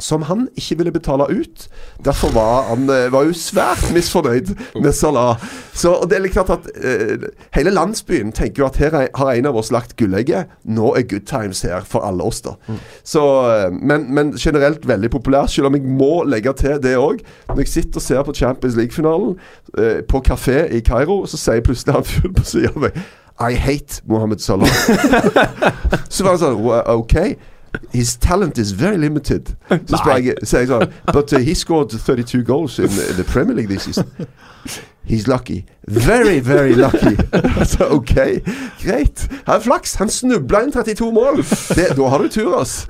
[0.00, 1.68] som han ikke ville betale ut.
[2.04, 5.38] Derfor var han eh, var jo svært misfornøyd med Salah.
[5.74, 9.56] Så det er klart at uh, Hele landsbyen tenker jo at her har en av
[9.56, 10.50] oss lagt gullegget.
[10.64, 12.56] Nå er good times her for alle oss, da.
[12.66, 12.78] Mm.
[13.04, 17.22] Så, uh, men, men, generelt veldig populær, selv om jeg må legge til det òg.
[17.48, 19.36] Når jeg sitter og ser på Champions League-finalen
[19.78, 23.02] uh, på kafé i Kairo, så sier plutselig han fyren på siden av meg
[23.40, 24.70] I hate Mohammed Salah.
[26.14, 26.62] så var det sånn
[26.94, 27.18] OK
[27.92, 29.54] his talent is very limited.
[29.70, 33.68] Så sier jeg sånn But uh, he scored 32 goals in, in the Premier League
[33.68, 34.06] this season.
[35.06, 35.66] He's lucky.
[35.86, 37.16] Very, very lucky.
[37.66, 38.14] Så OK,
[38.80, 39.28] greit.
[39.44, 39.94] Han flaks.
[39.94, 41.42] Han snubla inn 32 mål.
[41.76, 42.86] Det, da har du tur, ass.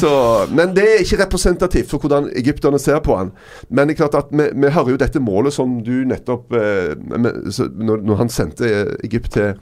[0.00, 0.10] Så,
[0.50, 3.30] men det er ikke representativt for hvordan egypterne ser på han.
[3.70, 6.96] Men det er klart at vi, vi hører jo dette målet som du nettopp eh,
[6.98, 8.72] når, når, han sendte
[9.04, 9.54] Egypt til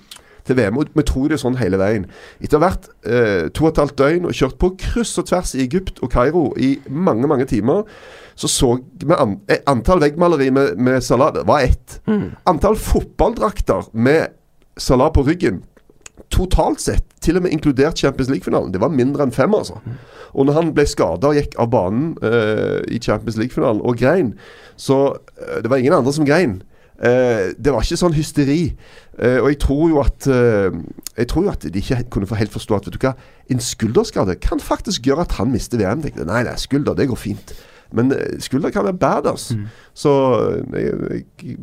[0.51, 0.81] til VM.
[0.81, 2.09] Og vi tror det er sånn hele veien.
[2.43, 5.63] Etter hvert eh, to og et halvt døgn og kjørt på kryss og tvers i
[5.65, 7.87] Egypt og Kairo i mange, mange timer,
[8.41, 11.33] så så vi an, eh, antall veggmaleri med, med Salah.
[11.37, 12.01] Det var ett.
[12.11, 12.31] Mm.
[12.51, 14.37] Antall fotballdrakter med
[14.81, 15.63] Salah på ryggen
[16.31, 19.81] totalt sett, til og med inkludert Champions League-finalen, det var mindre enn fem, altså.
[19.85, 19.99] Mm.
[20.31, 24.35] Og når han ble skada og gikk av banen uh, i Champions League-finalen og grein,
[24.79, 26.61] så uh, Det var ingen andre som grein.
[27.01, 28.75] Uh, det var ikke sånn hysteri.
[29.17, 30.69] Uh, og jeg tror jo at uh,
[31.17, 33.15] Jeg tror jo at de ikke kunne få helt forstå at vet du hva,
[33.53, 36.05] en skulderskade kan faktisk gjøre at han mister VM.
[36.05, 36.29] Tenkte.
[36.29, 37.55] Nei, nei, skulder, det går fint.
[37.97, 39.57] Men skulder kan være bad, altså.
[39.59, 39.65] Mm.
[39.99, 40.13] Så
[40.77, 41.57] jeg, jeg,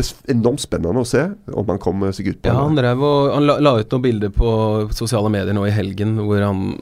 [0.00, 3.34] s- enormt spennende å se om han kom seg ut på Ja, han drev og
[3.34, 6.78] Han la, la ut noen bilder på sosiale medier nå i helgen hvor han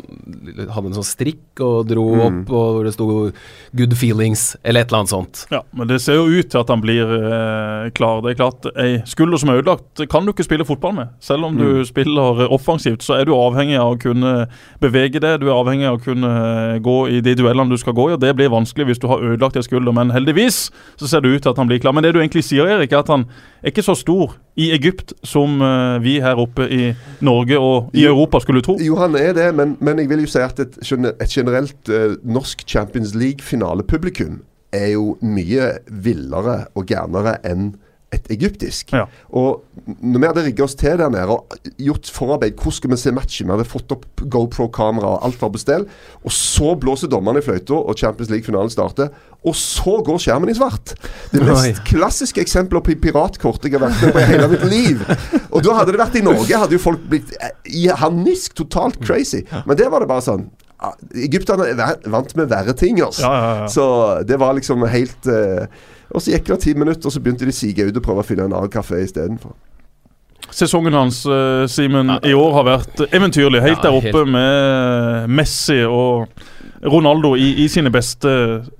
[0.70, 2.20] hadde en sånn strikk og dro Mm.
[2.44, 3.32] opp, og hvor det sto
[3.74, 5.46] 'good feelings' eller et eller annet sånt.
[5.50, 8.22] Ja, men det ser jo ut til at han blir eh, klar.
[8.22, 11.08] Det er klart, Ei skulder som er ødelagt, kan du ikke spille fotball med.
[11.20, 11.84] Selv om du Mm.
[11.84, 14.48] spiller offensivt, så er du avhengig av å kunne
[14.80, 15.40] bevege deg.
[15.40, 18.12] Du er avhengig av å kunne eh, gå i de duellene du skal gå i,
[18.14, 19.92] og det blir vanskelig hvis du har ødelagt ei skulder.
[19.92, 21.92] Men heldigvis så ser det ut til at han blir klar.
[21.92, 23.26] Men det du egentlig sier, Erik, er at han
[23.60, 26.90] er ikke så stor i Egypt som uh, vi her oppe i
[27.24, 28.04] Norge og i.
[28.08, 28.76] Europa skulle tro.
[28.80, 32.16] Jo, han er det, men, men jeg vil jo si at et, et generelt uh,
[32.24, 34.40] norsk Champions League-finalepublikum
[34.72, 37.72] er jo mye villere og gærnere enn
[38.10, 38.90] et egyptisk.
[38.92, 39.04] Ja.
[39.30, 43.02] Og når vi hadde rigga oss til der nede og gjort forarbeid, hvor skulle vi
[43.02, 43.46] se matchen?
[43.46, 45.86] Vi hadde fått opp GoPro-kamera, alt var på stell.
[46.26, 49.12] Og så blåser dommerne i fløyta, og Champions League-finalen starter.
[49.46, 50.94] Og så går skjermen i svart.
[51.30, 51.46] Det Oi.
[51.48, 55.04] mest klassiske eksempelet på piratkort jeg har vært med på i hele mitt liv.
[55.54, 58.98] Og da hadde det vært i Norge, hadde jo folk blitt eh, i harnisk, totalt
[59.04, 59.44] crazy.
[59.64, 60.48] Men der var det bare sånn
[60.82, 63.24] ah, Egypterne er vant med verre ting, altså.
[63.24, 63.70] Ja, ja, ja.
[63.70, 63.86] Så
[64.26, 65.70] det var liksom helt eh,
[66.10, 68.24] Og så gikk det ti minutter, og så begynte de å sige ut og prøve
[68.24, 69.54] å finne en annen kafé istedenfor.
[70.50, 73.60] Sesongen hans, uh, Simen, i år har vært eventyrlig.
[73.62, 76.32] Helt Ja, der oppe helt- med Messi og
[76.82, 78.32] Ronaldo i, i sine beste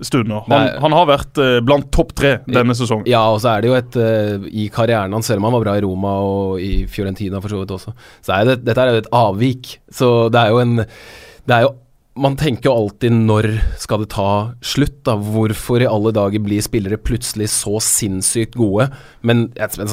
[0.02, 0.40] stunder.
[0.48, 3.06] Han, han har vært uh, blant topp tre denne sesongen.
[3.06, 5.66] Ja, og så er det jo et uh, I karrieren hans, selv om han var
[5.68, 8.96] bra i Roma og i Fiorentina for så vidt også, så er det, dette er
[8.96, 9.76] jo et avvik.
[9.92, 11.74] Så det er jo en Det er jo
[12.18, 13.46] man tenker jo alltid når
[13.78, 14.30] skal det ta
[14.66, 14.96] slutt?
[15.06, 18.88] da Hvorfor i alle dager blir spillere plutselig så sinnssykt gode?
[19.22, 19.46] Men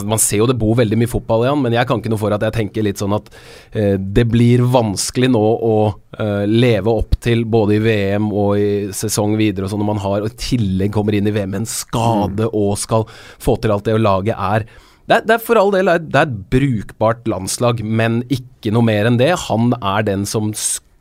[0.04, 2.22] Man ser jo det bor veldig mye fotball i han, men jeg kan ikke noe
[2.22, 3.30] for at jeg tenker litt sånn at
[3.72, 5.76] eh, det blir vanskelig nå å
[6.18, 10.04] eh, leve opp til både i VM og i sesong videre og sånn når man
[10.04, 13.76] har og i tillegg kommer inn i VM med en skade og skal få til
[13.76, 14.68] alt det, og laget er
[15.08, 18.84] det er, det er for all del det er et brukbart landslag, men ikke noe
[18.84, 19.30] mer enn det.
[19.46, 20.50] Han er den som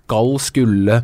[0.07, 1.01] skal skulle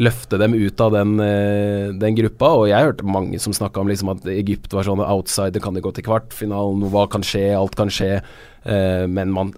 [0.00, 2.48] løfte dem ut av den, eh, den gruppa.
[2.56, 5.82] Og jeg hørte mange som snakka om liksom at Egypt var sånn outsider, kan de
[5.84, 8.22] gå til kvartfinalen, hva kan skje, alt kan skje.
[8.64, 9.52] Eh, men man,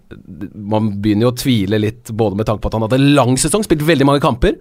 [0.54, 3.36] man begynner jo å tvile litt, både med tanke på at han hadde en lang
[3.36, 4.58] sesong, spilt veldig mange kamper.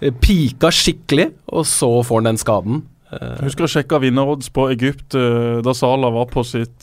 [0.00, 2.84] eh, Pika skikkelig, og så får han den skaden.
[3.06, 6.82] Jeg husker jeg sjekka vinnerodds på Egypt da Salah var på sitt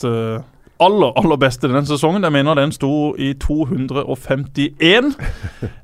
[0.82, 2.24] aller aller beste denne sesongen.
[2.26, 5.12] Jeg mener den sto i 251.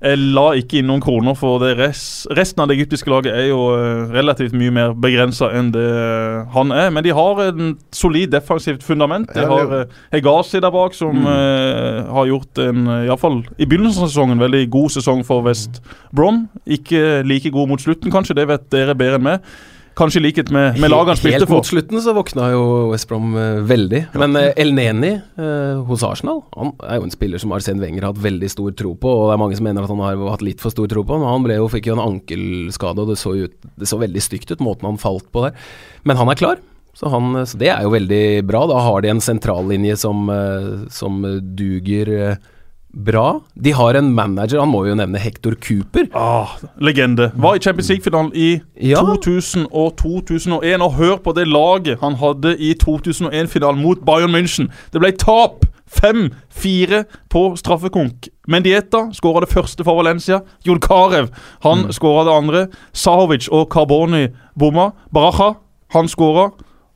[0.02, 1.76] Jeg la ikke inn noen kroner for det.
[1.78, 2.02] Res,
[2.36, 6.42] resten av det egyptiske laget er jo eh, relativt mye mer begrensa enn det eh,
[6.54, 6.90] han er.
[6.94, 9.30] Men de har en solid defensivt fundament.
[9.36, 14.12] De har eh, Hegazi der bak, som eh, har gjort en, iallfall i begynnelsen av
[14.12, 16.48] sesongen, veldig god sesong for West Brom.
[16.66, 18.40] Ikke like god mot slutten, kanskje.
[18.40, 19.52] Det vet dere bedre enn meg.
[20.00, 21.60] Kanskje i likhet med, med laget han spilte Helt for.
[21.60, 24.00] mot slutten så våkna jo West Brom eh, veldig.
[24.16, 28.06] Men Elneni El Neni eh, hos Arsenal Han er jo en spiller som Arsen Wenger
[28.06, 29.12] har hatt veldig stor tro på.
[29.12, 31.20] Og det er mange som mener at han har hatt litt for stor tro på.
[31.20, 34.24] Men han ble jo, fikk jo en ankelskade, og det så, ut, det så veldig
[34.24, 35.68] stygt ut, måten han falt på der.
[36.08, 36.64] Men han er klar.
[36.96, 38.64] Så, han, så det er jo veldig bra.
[38.72, 41.20] Da har de en sentrallinje som, eh, som
[41.56, 42.48] duger eh,
[42.92, 43.40] bra.
[43.54, 46.08] De har en manager, han må jo nevne Hector Cooper.
[46.14, 47.30] Ah, legende.
[47.34, 49.00] Var i Champions League-finalen i Ja.
[49.00, 50.82] 2000 og 2001.
[50.82, 54.70] Og hør på det laget han hadde i 2001-finalen mot Bayern München.
[54.92, 55.66] Det ble tap!
[55.90, 58.28] 5-4 på straffekonk.
[58.48, 60.40] Mendieta skåra det første for Valencia.
[60.66, 61.32] Julkarev
[61.64, 61.92] han mm.
[61.92, 62.66] skåra det andre.
[62.92, 64.90] Sahovic og Carboni bomma.
[65.12, 65.54] Baraja
[65.90, 66.50] han skåra.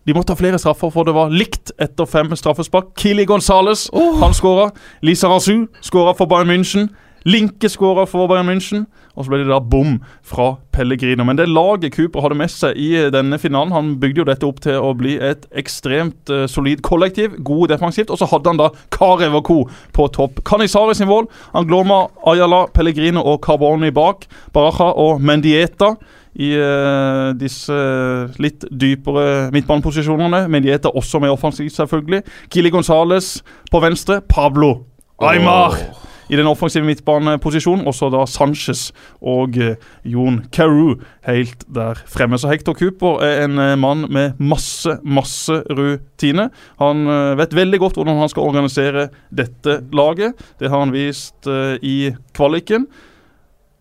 [0.07, 2.93] De måtte ha flere straffer, for det var likt etter fem straffespark.
[3.01, 3.89] Kili Gonzales
[4.21, 4.69] han skåra.
[5.03, 6.91] Lisa Rasu skåra for Bayern München.
[7.25, 8.85] Linke skåra for Bayern München.
[9.15, 9.95] Og så ble det da bom
[10.27, 11.25] fra Pellegrino.
[11.25, 14.59] Men det laget Cooper hadde med seg i denne finalen, han bygde jo dette opp
[14.65, 17.39] til å bli et ekstremt uh, solid kollektiv.
[17.47, 18.11] God defensivt.
[18.13, 19.61] Og så hadde han da Karev og co.
[19.95, 20.43] på topp.
[20.45, 21.31] Canizares sin mål.
[21.57, 24.29] Angloma, Ayala, Pellegrino og Carboni bak.
[24.53, 25.95] Baraja og Mendieta
[26.35, 27.75] i uh, disse
[28.43, 30.45] litt dypere midtbaneposisjonene.
[30.51, 32.25] Men de heter også med offensivt, selvfølgelig.
[32.51, 33.37] Kili Gonzales
[33.71, 34.21] på venstre.
[34.29, 34.77] Pablo
[35.23, 35.79] Aymar
[36.33, 37.87] i den offensive midtbaneposisjonen.
[37.87, 38.89] Også da Sanchez
[39.23, 42.41] og uh, Jon Carew helt der fremme.
[42.41, 46.49] Så Hector Cooper er en uh, mann med masse, masse rutine.
[46.83, 47.07] Han
[47.39, 50.35] vet veldig godt hvordan han skal organisere dette laget.
[50.59, 51.47] Det har han vist
[51.83, 52.89] i kvaliken.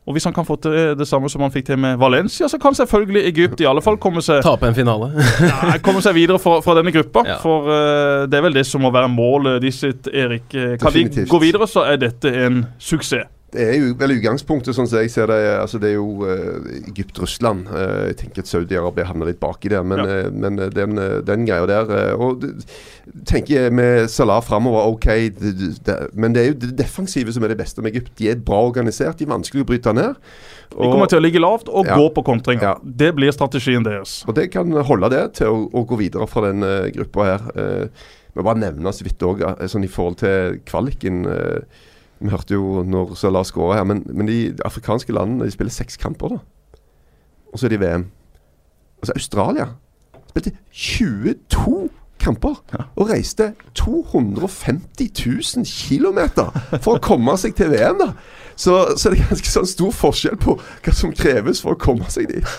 [0.03, 2.57] Og hvis han kan få til det samme som han fikk til med Valencia, så
[2.59, 5.13] kan selvfølgelig Egypt i alle fall komme seg Tape en finale.
[5.69, 7.23] Nei, komme seg videre fra, fra denne gruppa.
[7.27, 7.37] Ja.
[7.43, 10.49] For uh, det er vel det som må være målet de sitt, Erik.
[10.51, 11.27] Uh, kan Definitivt.
[11.27, 13.29] de gå videre, så er dette en suksess.
[13.53, 15.37] Det er jo vel utgangspunktet, sånn som jeg ser det.
[15.61, 17.67] Altså det er jo uh, Egypt-Russland.
[17.69, 20.23] Uh, jeg tenker at Saudi-Arabia havner litt baki der, men, Ja.
[20.25, 22.41] uh, men den, den greia der Og
[23.29, 25.05] tenker jeg med Salah framover, OK,
[25.37, 25.53] det,
[25.85, 28.15] det, men det er jo det defensive som er det beste med Egypt.
[28.17, 30.17] De er bra organisert, de er vanskelig å bryte ned.
[30.73, 31.99] De kommer til å ligge lavt og Ja.
[31.99, 32.61] gå på kontring.
[32.63, 32.75] Ja.
[32.83, 34.23] Det blir strategien deres.
[34.27, 37.49] Og det kan holde det til å, å gå videre fra den uh, gruppa her.
[37.53, 37.87] Uh,
[38.33, 41.25] må bare nevne så vidt òg, sånn i forhold til kvaliken.
[41.29, 41.83] Uh,
[42.23, 45.99] vi hørte jo når Salah skåra her, men, men de afrikanske landene de spiller seks
[45.99, 46.79] kamper, da.
[47.53, 48.05] Og så er de VM.
[49.03, 49.67] Altså Australia
[50.31, 51.89] spilte 22
[52.23, 52.55] kamper
[52.95, 55.12] og reiste 250
[55.57, 56.19] 000 km
[56.79, 57.99] for å komme seg til VM.
[57.99, 58.13] da
[58.55, 62.09] Så, så det er ganske sånn stor forskjell på hva som kreves for å komme
[62.13, 62.57] seg dit.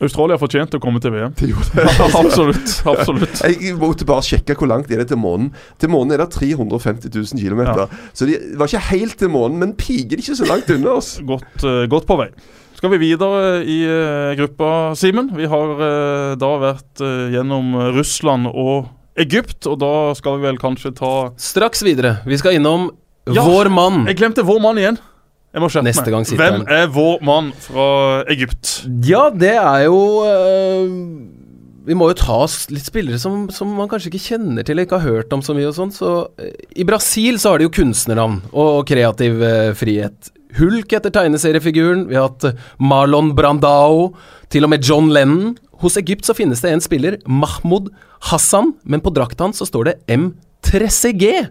[0.00, 1.34] Australia fortjente å komme til VM.
[1.38, 1.84] De gjorde det.
[2.20, 2.72] absolutt.
[2.88, 3.42] absolutt.
[3.44, 5.52] Jeg måtte bare sjekke hvor langt er det til månen.
[5.82, 7.62] Til månen er det 350 000 km.
[7.68, 7.86] Ja.
[8.16, 11.14] Så de var ikke helt til månen, men piker ikke så langt unna oss.
[11.32, 12.30] Godt, eh, godt på vei.
[12.76, 15.28] Skal vi videre i uh, gruppa, Simen?
[15.38, 18.90] Vi har uh, da vært uh, gjennom Russland og
[19.22, 22.16] Egypt, og da skal vi vel kanskje ta Straks videre.
[22.26, 22.88] Vi skal innom
[23.30, 24.02] Ja, vår mann.
[24.10, 24.98] Jeg glemte vår mann igjen.
[25.52, 26.14] Jeg må skjerpe Neste meg.
[26.14, 27.86] gang sitter Hvem er vår mann fra
[28.32, 28.70] Egypt?
[29.04, 30.92] Ja, det er jo øh,
[31.84, 34.86] Vi må jo ta oss litt spillere som, som man kanskje ikke kjenner til eller
[34.88, 35.92] ikke har hørt om så mye og sånn.
[35.92, 40.32] Så øh, I Brasil så har de jo kunstnernavn og kreativ øh, frihet.
[40.56, 42.06] Hulk etter tegneseriefiguren.
[42.08, 44.12] Vi har hatt Marlon Brandao.
[44.52, 45.54] Til og med John Lennon.
[45.82, 47.88] Hos Egypt så finnes det en spiller, Mahmoud
[48.28, 51.48] Hassan, men på drakta hans så står det M3CG.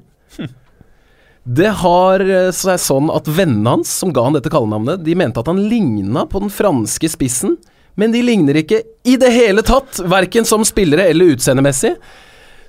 [1.43, 5.41] Det har eh, seg sånn at vennene hans, som ga han dette kallenavnet, de mente
[5.41, 7.55] at han ligna på den franske spissen,
[7.97, 11.95] men de ligner ikke i det hele tatt, verken som spillere eller utseendemessig.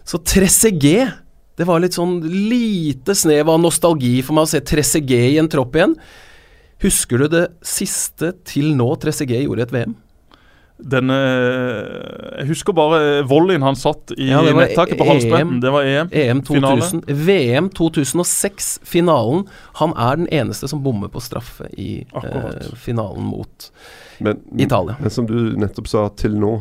[0.08, 1.12] Så Tressegé
[1.52, 5.50] Det var litt sånn lite snev av nostalgi for meg å se Tressegé i en
[5.52, 5.92] tropp igjen.
[6.82, 9.92] Husker du det siste til nå Tressegé gjorde et VM?
[10.83, 15.61] Den eh, Jeg husker bare volleyen han satt i Ja, nettaket på halsbretten.
[15.62, 16.11] Det var EM.
[16.11, 16.81] EM Finale.
[16.83, 19.45] 2000, VM 2006, finalen.
[19.81, 23.71] Han er den eneste som bommer på straffe i eh, finalen mot
[24.18, 24.97] Men, Italia.
[25.01, 26.57] men som du nettopp sa, til nå.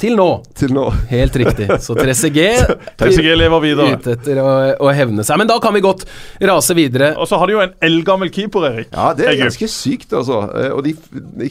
[0.00, 0.26] Til nå!
[0.58, 0.84] Til nå.
[1.10, 1.68] Helt riktig.
[1.84, 2.48] Så Tressegé
[3.00, 3.98] TCG lever videre.
[3.98, 4.48] ute etter å,
[4.82, 5.38] å hevne seg.
[5.40, 6.02] Men da kan vi godt
[6.42, 7.12] rase videre.
[7.20, 8.90] Og så har de jo en eldgammel keeper, Erik.
[8.94, 10.42] Ja, det er ganske sykt, altså.
[10.58, 11.50] Eh, Og de, de,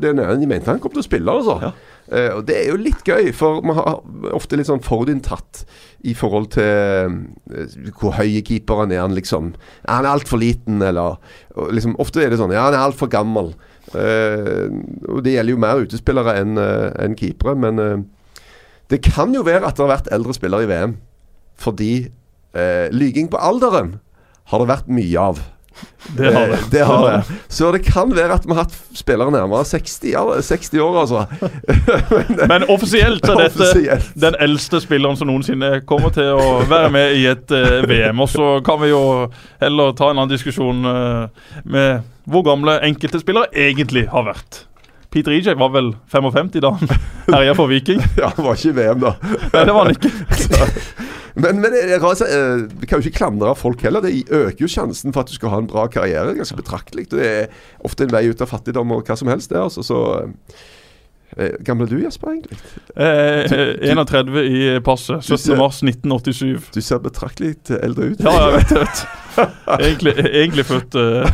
[0.00, 1.58] det nede, de mente han kom til å spille, altså.
[1.68, 1.74] Ja.
[2.06, 4.00] Eh, og det er jo litt gøy, for man har
[4.36, 5.64] ofte litt sånn forutinntatt
[6.06, 7.16] i forhold til
[7.50, 9.52] eh, hvor høy keeperen er han, liksom.
[9.84, 11.18] Er han altfor liten, eller
[11.56, 13.52] og liksom, Ofte er det sånn Ja, han er altfor gammel.
[13.96, 14.68] Eh,
[15.08, 17.98] og det gjelder jo mer utespillere enn eh, enn keepere, men eh,
[18.92, 20.96] det kan jo være at det har vært eldre spillere i VM.
[21.56, 21.92] Fordi
[22.96, 23.98] lyging på alderen
[24.48, 25.40] har det vært mye av.
[26.16, 26.58] Det har det.
[26.72, 27.34] Det har det.
[27.52, 30.14] Så det kan være at vi har hatt spillere nærmere 60,
[30.46, 31.24] 60 år, altså.
[32.52, 34.08] Men offisielt er dette Offisielt.
[34.16, 37.52] den eldste spilleren som noensinne kommer til å være med i et
[37.90, 38.24] VM.
[38.24, 39.02] Og så kan vi jo
[39.60, 40.80] heller ta en annen diskusjon
[41.66, 44.64] med hvor gamle enkelte spillere egentlig har vært.
[45.14, 46.90] Peter EJ var vel 55 da han
[47.34, 48.02] herja for Viking?
[48.20, 49.14] Ja, han var ikke i VM, da.
[49.22, 50.12] Nei, det var han ikke.
[51.36, 54.00] Men, men det, eh, vi kan jo ikke klandre folk heller.
[54.00, 57.10] Det øker jo sjansen for at du skal ha en bra karriere ganske betraktelig.
[57.12, 57.50] Det er
[57.84, 59.52] ofte en vei ut av fattigdom og hva som helst.
[59.52, 60.62] det altså, så eh,
[61.66, 62.56] Gammel er du, Jesper, egentlig?
[62.96, 65.26] Eh, 31 i passet.
[65.26, 65.58] Du 17.
[65.58, 66.70] mars 1987.
[66.72, 68.22] Du ser betraktelig eldre ut.
[68.24, 69.06] Ja, jeg vet det.
[69.76, 71.26] Egentlig, egentlig født uh,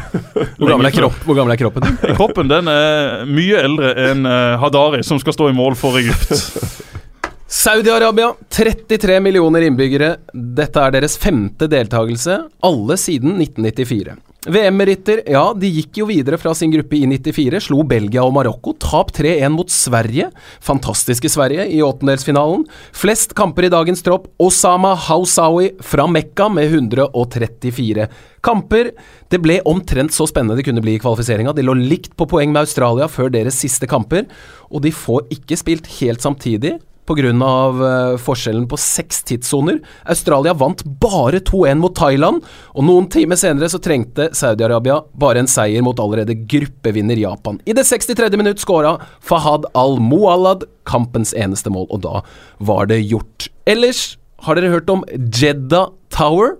[0.58, 1.84] Hvor gammel er, kropp, hvor gammel er kroppen?
[2.16, 6.34] Kroppen den er mye eldre enn uh, Hadari, som skal stå i mål for Egypt.
[7.52, 10.14] Saudi-Arabia, 33 millioner innbyggere.
[10.32, 14.14] Dette er deres femte deltakelse, alle siden 1994.
[14.48, 18.72] VM-meritter, ja, de gikk jo videre fra sin gruppe i 94, slo Belgia og Marokko,
[18.80, 20.30] tap 3-1 mot Sverige,
[20.64, 22.64] fantastiske Sverige, i åttendelsfinalen.
[22.96, 28.06] Flest kamper i dagens tropp, Osama Hausawi fra Mekka med 134
[28.42, 28.94] kamper.
[29.28, 31.52] Det ble omtrent så spennende det kunne bli i kvalifiseringa.
[31.52, 34.24] De lå likt på poeng med Australia før deres siste kamper,
[34.72, 36.78] og de får ikke spilt helt samtidig
[37.08, 37.32] pga.
[37.32, 39.80] Uh, forskjellen på seks tidssoner.
[40.04, 42.42] Australia vant bare 2-1 mot Thailand,
[42.74, 47.60] og noen timer senere så trengte Saudi-Arabia bare en seier mot allerede gruppevinner Japan.
[47.66, 48.30] I det 63.
[48.38, 52.22] minutt skåra Fahad al-Muallad kampens eneste mål, og da
[52.58, 53.50] var det gjort.
[53.66, 56.56] Ellers har dere hørt om Jeddah Tower?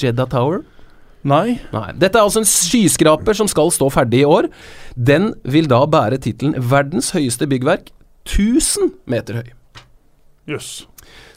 [0.00, 0.62] Jeddah Tower?
[1.24, 1.58] Nei.
[1.72, 1.88] Nei.
[1.96, 4.50] Dette er altså en skyskraper som skal stå ferdig i år.
[4.94, 7.92] Den vil da bære tittelen 'Verdens høyeste byggverk'.
[8.24, 9.52] 1000 meter høy.
[10.48, 10.86] Jøss.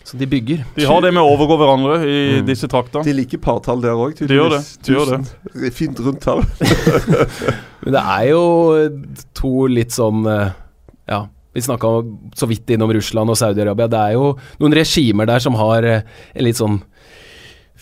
[0.07, 0.61] Så de bygger.
[0.77, 2.45] De har det med å overgå hverandre i Mm.
[2.47, 5.71] disse trakta De liker partall der òg, De gjør det, de gjør det.
[5.75, 6.43] Fint rundt tall.
[7.83, 8.43] Men det er jo
[9.35, 10.51] to litt sånn eh,
[11.11, 11.91] Ja, vi snakka
[12.39, 13.87] så vidt innom Russland og Saudi-Arabia.
[13.91, 16.01] Det er jo noen regimer der som har eh,
[16.35, 16.79] en litt sånn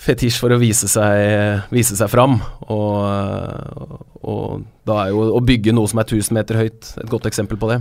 [0.06, 2.40] fetisj for å vise seg, vise seg fram.
[2.70, 7.10] Og, eh, og da er jo å bygge noe som er 1000 meter høyt, et
[7.12, 7.80] godt eksempel på det.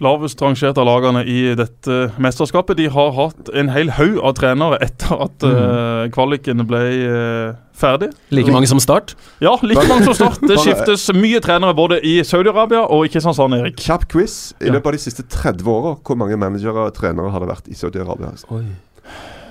[0.00, 2.76] Lavest rangert av lagene i dette mesterskapet.
[2.78, 5.56] De har hatt en hel haug av trenere etter at Mm.
[5.56, 8.10] uh, kvaliken ble uh, ferdig.
[8.32, 9.14] Like mange som Start.
[9.44, 10.40] Ja, like mange som start.
[10.48, 13.76] Det skiftes mye trenere både i Saudi-Arabia og i Kristiansand, Erik.
[13.80, 14.54] Kjapp quiz.
[14.60, 17.68] I løpet av de siste 30 åra, hvor mange managere og trenere har det vært
[17.72, 18.32] i Saudi-Arabia?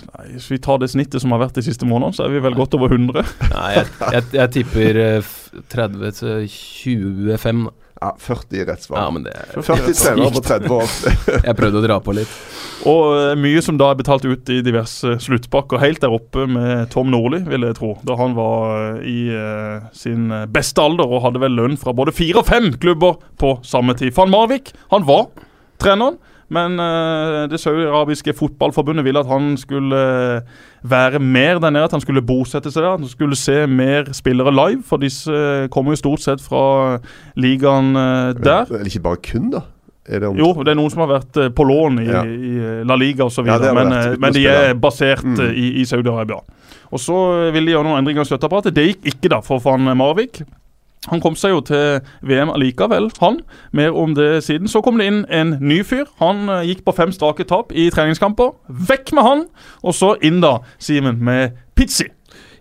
[0.09, 2.39] Nei, Hvis vi tar det snittet som har vært de siste månedene, så er vi
[2.43, 3.21] vel godt over 100.
[3.53, 7.67] Nei, jeg, jeg, jeg tipper eh, f- 30 til 25.
[7.99, 9.01] Ja, 40 rett svar.
[9.01, 10.93] Ja, men det er 40 trenere på 30 år.
[11.49, 12.37] Jeg prøvde å dra på litt.
[12.87, 15.81] Og eh, mye som da er betalt ut i diverse sluttpakker.
[15.83, 17.91] Helt der oppe med Tom Nordli, vil jeg tro.
[18.07, 22.15] Da han var eh, i eh, sin beste alder og hadde vel lønn fra både
[22.15, 24.15] fire og fem klubber på samme tid.
[24.15, 25.27] Van Marvik, han var
[25.83, 26.21] treneren.
[26.49, 30.41] Men uh, det saudiarabiske fotballforbundet ville at han skulle eh,
[30.89, 32.93] være mer der nede, at han skulle bosette seg der.
[32.95, 36.97] At han skulle se mer spillere live, for disse eh, kommer jo stort sett fra
[37.37, 37.93] ligaen
[38.41, 38.65] der.
[38.69, 39.61] Eller ikke bare kun, da?
[40.09, 42.23] Det Jo, det er noen som har vært på lån i, Ja.
[42.25, 45.51] i La Liga osv., Ja, men, men de er basert Mm.
[45.53, 46.39] i, i Saudi-Arabia.
[46.89, 48.73] Og så ville de gjøre noen endringer i støtteapparatet.
[48.73, 50.41] Det gikk ikke da for van Marvik.
[51.07, 53.39] Han kom seg jo til VM allikevel, han.
[53.71, 54.67] Mer om det siden.
[54.67, 56.09] Så kom det inn en ny fyr.
[56.19, 58.51] Han eh, gikk på fem strake tap i treningskamper.
[58.67, 59.45] Vekk med han!
[59.79, 62.09] Og så inn da, Simen, med Pizzi.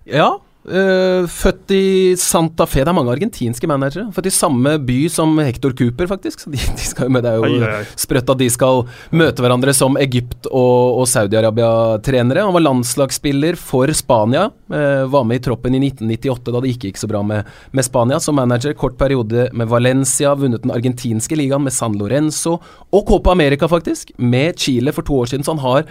[0.07, 0.37] Ja.
[0.71, 2.83] Eh, født i Santa Fe.
[2.85, 4.09] Det er mange argentinske managere.
[4.15, 6.41] Født i samme by som Hector Cooper, faktisk.
[6.45, 7.25] Så de, de skal jo med.
[7.27, 8.85] Det er jo Ai, ai, sprøtt at de skal
[9.17, 12.47] møte hverandre som Egypt og, og Saudi-Arabia-trenere.
[12.47, 14.49] Han var landslagsspiller for Spania.
[14.69, 17.87] Uh, var med i troppen i 1998 da det ikke gikk så bra med, med
[17.87, 18.21] Spania.
[18.23, 22.59] Som manager kort periode med Valencia, vunnet den argentinske ligaen med San Lorenzo.
[22.93, 25.47] Og Copa America, faktisk, med Chile for to år siden.
[25.47, 25.89] Så han har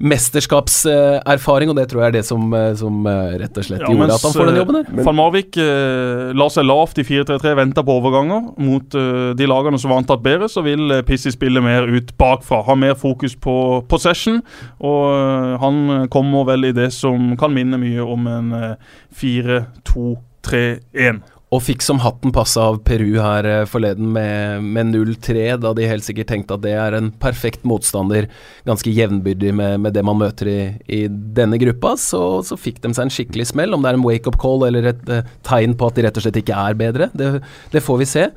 [0.00, 4.06] mesterskapserfaring, og det tror jeg er det som, eh, som rett og slett Ja, gjorde
[4.06, 4.84] mens, at han får den jobben der.
[5.00, 9.48] eh, Van Marvik eh, la seg lavt i 4-3-3, venta på overganger mot eh, de
[9.48, 10.46] lagene som var antatt bedre.
[10.52, 13.56] Så vil eh, Pissi spille mer ut bakfra, ha mer fokus på
[13.90, 14.42] possession.
[14.84, 15.76] Og eh, han
[16.12, 18.76] kommer vel i det som kan minne mye om en eh,
[19.20, 21.20] 4-2-3-1.
[21.50, 25.88] Og fikk som hatten passe av Peru her eh, forleden med, med 0-3, da de
[25.90, 28.28] helt sikkert tenkte at det er en perfekt motstander,
[28.68, 31.96] ganske jevnbyrdig med, med det man møter i, i denne gruppa.
[31.98, 33.74] Så, så fikk de seg en skikkelig smell.
[33.74, 36.26] Om det er en wake-up call eller et uh, tegn på at de rett og
[36.26, 37.32] slett ikke er bedre, det,
[37.74, 38.28] det får vi se.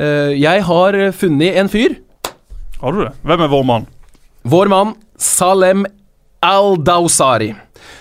[0.00, 1.98] Uh, jeg har funnet en fyr.
[2.80, 3.12] Har du det?
[3.20, 3.84] Hvem er vår mann?
[4.48, 5.84] Vår mann Salem
[6.40, 7.52] Al-Dawsari.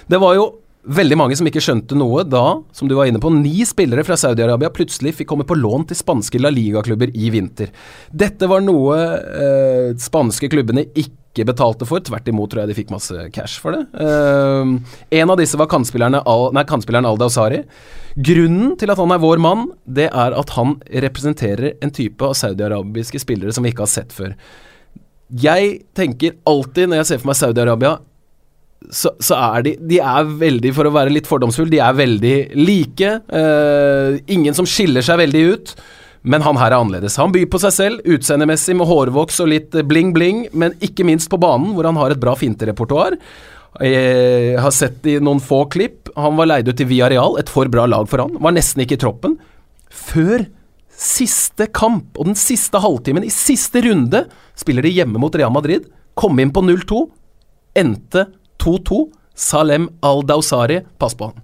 [0.07, 0.47] Det var jo
[0.81, 4.17] veldig mange som ikke skjønte noe da, som du var inne på, ni spillere fra
[4.19, 7.69] Saudi-Arabia plutselig fikk komme på lån til spanske La Liga-klubber i vinter.
[8.09, 12.91] Dette var noe eh, spanske klubbene ikke betalte for, tvert imot tror jeg de fikk
[12.91, 13.83] masse cash for det.
[13.93, 14.73] Eh,
[15.21, 17.61] en av disse var kantspillerne Al, kantspilleren Al-Dawsari.
[18.17, 22.35] Grunnen til at han er vår mann, det er at han representerer en type av
[22.41, 24.35] saudiarabiske spillere som vi ikke har sett før.
[25.31, 27.99] Jeg tenker alltid når jeg ser for meg Saudi-Arabia
[28.89, 32.35] så, så er de De er veldig, for å være litt fordomsfull, de er veldig
[32.57, 33.15] like.
[33.31, 35.73] Uh, ingen som skiller seg veldig ut.
[36.21, 37.17] Men han her er annerledes.
[37.17, 41.39] Han byr på seg selv, utseendemessig med hårvoks og litt bling-bling, men ikke minst på
[41.41, 43.17] banen, hvor han har et bra finterepertoar.
[43.81, 46.11] Jeg har sett i noen få klipp.
[46.19, 48.35] Han var leid ut til Villarreal, et for bra lag for han.
[48.37, 49.37] Var nesten ikke i troppen.
[49.89, 50.45] Før
[51.01, 54.25] siste kamp og den siste halvtimen i siste runde
[54.59, 55.87] spiller de hjemme mot Real Madrid.
[56.13, 57.01] Kom inn på 0-2.
[57.81, 58.27] Endte
[58.61, 59.05] 2-2.
[59.41, 61.39] Salem Al-Dawsari, pass på han.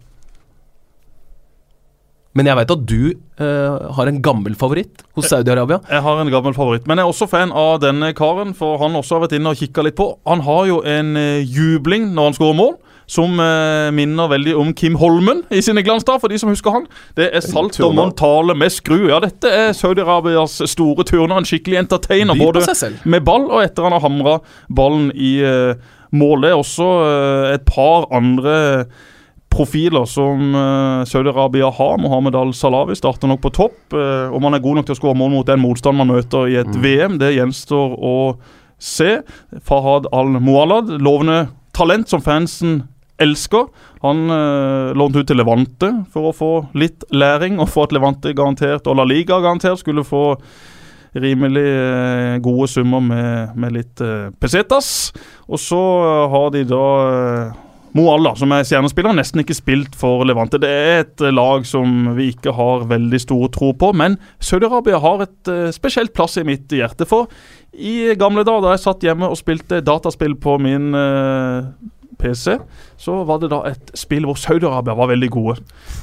[2.38, 2.99] Men jeg veit at du
[3.41, 5.80] uh, har en gammel favoritt hos Saudi-Arabia.
[5.89, 6.86] Jeg har en gammel favoritt.
[6.89, 9.61] Men jeg er også fan av denne karen, for han også har vært inne og
[9.61, 10.11] kikka litt på.
[10.30, 12.78] Han har jo en eh, jubling når han skårer mål.
[13.07, 16.89] Som eh, minner veldig om Kim Holmen i sine glansdager, for de som husker han.
[17.15, 18.01] Det er salt og turner.
[18.01, 19.07] montale med skru.
[19.07, 21.39] Ja, dette er Saudi-Arabias store turner.
[21.39, 22.36] En skikkelig entertainer.
[22.38, 22.68] Både
[23.07, 26.43] med ball og etter han har hamra ballen i uh, mål.
[26.43, 28.57] Det er også eh, et par andre
[29.53, 31.97] profiler som eh, Saudi-Arabia har.
[32.01, 33.80] Mohammed Al-Salawi starter nok på topp.
[33.93, 36.51] Eh, om han er god nok til å skåre mål mot den motstanden man møter
[36.51, 38.18] i et VM, det gjenstår å
[38.78, 39.22] se.
[39.65, 41.47] Fahad Al-Mualad, lovende
[41.78, 42.82] talent som fansen
[43.22, 43.70] elsker.
[44.03, 48.34] Han uh, lånte ut til Levante for å få litt læring, og for at Levante
[48.38, 50.38] garantert, og La Liga garantert, skulle få
[51.16, 55.14] rimelig eh, gode summer med, med litt eh, pesetas.
[55.47, 55.80] Og så
[56.34, 57.64] har de da eh,
[57.97, 60.60] Mo Allah, som er stjernespiller, har nesten ikke spilt for Levante.
[60.62, 65.24] Det er et lag som vi ikke har veldig stor tro på, men Saudi-Arabia har
[65.24, 67.08] et spesielt plass i mitt hjerte.
[67.10, 67.32] For
[67.74, 70.91] i gamle dager da jeg satt hjemme og spilte dataspill på min
[72.18, 72.57] PC,
[72.97, 75.57] så var det da et spill hvor Saudi-Arabia var veldig gode.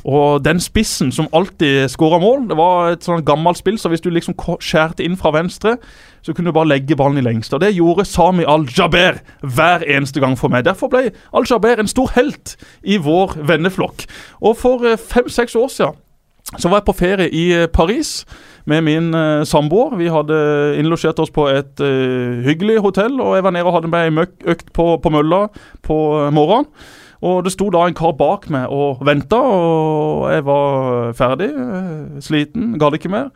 [0.04, 4.04] Og den spissen som alltid skåra mål, det var et sånn gammelt spill, så hvis
[4.04, 5.76] du liksom skjærte inn fra venstre,
[6.24, 7.58] så kunne du bare legge ballen i lengste.
[7.58, 10.64] Og det gjorde Sami Al-Jaber hver eneste gang for meg.
[10.64, 14.06] Derfor ble Al-Jaber en stor helt i vår venneflokk.
[14.40, 16.00] Og for eh, fem-seks år siden
[16.60, 18.22] så var jeg på ferie i eh, Paris
[18.70, 19.96] med min uh, samboer.
[20.00, 20.40] Vi hadde
[20.80, 24.52] innlosjert oss på et uh, hyggelig hotell, og jeg var nede og hadde meg ei
[24.54, 25.46] økt på, på mølla
[25.84, 26.70] på eh, morgenen.
[27.24, 31.46] Og det sto da en kar bak meg og venta, og jeg var ferdig,
[32.20, 33.30] sliten, gadd ikke mer.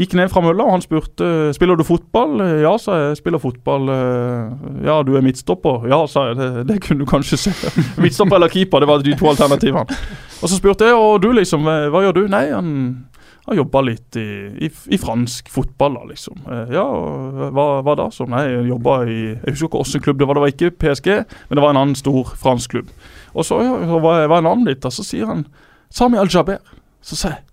[0.00, 2.40] Gikk ned fra mølla, og han spurte spiller du fotball.
[2.62, 3.18] Ja, sa jeg.
[3.20, 3.90] Spiller fotball.
[4.86, 5.84] Ja, du er midtstopper.
[5.92, 6.38] Ja, sa jeg.
[6.40, 7.52] Det, det kunne du kanskje se.
[8.02, 10.00] Midtstopper eller keeper, det var de to alternativene.
[10.40, 12.24] Og så spurte jeg, og du liksom, hva gjør du?
[12.32, 12.72] Nei, han
[13.50, 14.26] har jobba litt i,
[14.66, 16.38] i, i fransk fotball, da, liksom.
[16.48, 16.84] Eh, Ja,
[17.52, 18.08] hva, hva da?
[18.14, 20.72] Så nei, jeg jobba i Jeg husker ikke hvilken klubb det var, det var ikke
[20.80, 21.10] PSG,
[21.50, 22.90] men det var en annen stor fransk klubb.
[23.34, 25.44] Og så, ja, så var, en annen litt, Og så sier han
[25.92, 26.58] Sami Al-Jaber.
[27.04, 27.44] Så sier jeg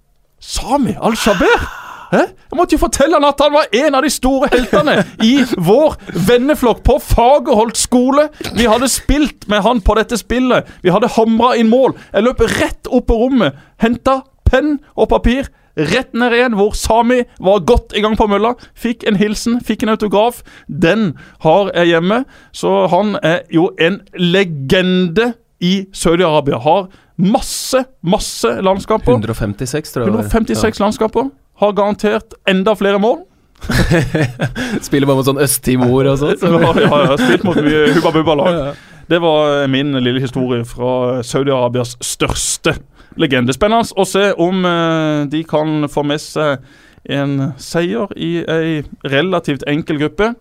[0.42, 1.68] Sami Al-Jaber?
[2.12, 5.94] Jeg måtte jo fortelle han at han var en av de store heltene i vår
[6.28, 8.26] venneflokk på Fagerholt skole.
[8.58, 10.68] Vi hadde spilt med han på dette spillet.
[10.84, 11.96] Vi hadde hamra inn mål.
[12.12, 15.48] Jeg løp rett opp på rommet, henta penn og papir.
[15.78, 18.54] Rett ned igjen, hvor Sami var godt i gang på mølla.
[18.76, 20.42] Fikk en hilsen, fikk en autograf.
[20.68, 21.14] Den
[21.46, 22.24] har jeg hjemme.
[22.52, 26.60] Så han er jo en legende i Saudi-Arabia.
[26.64, 26.90] Har
[27.22, 29.14] masse, masse landskaper.
[29.20, 30.12] 156, tror jeg.
[30.12, 30.30] det var.
[30.32, 31.30] 156 landskaper.
[31.62, 33.22] Har garantert enda flere mål.
[34.82, 36.24] Spiller bare mot sånn Øst-Timor og.
[36.32, 36.80] Ja, Så.
[36.82, 38.62] jeg har spilt mot mye Hubba Bubba-lag.
[39.12, 42.78] Det var min lille historie fra Saudi-Arabias største
[43.20, 43.56] legende.
[43.56, 46.64] Spennende å se om eh, de kan få med seg
[47.12, 50.34] en seier i ei relativt enkel gruppe.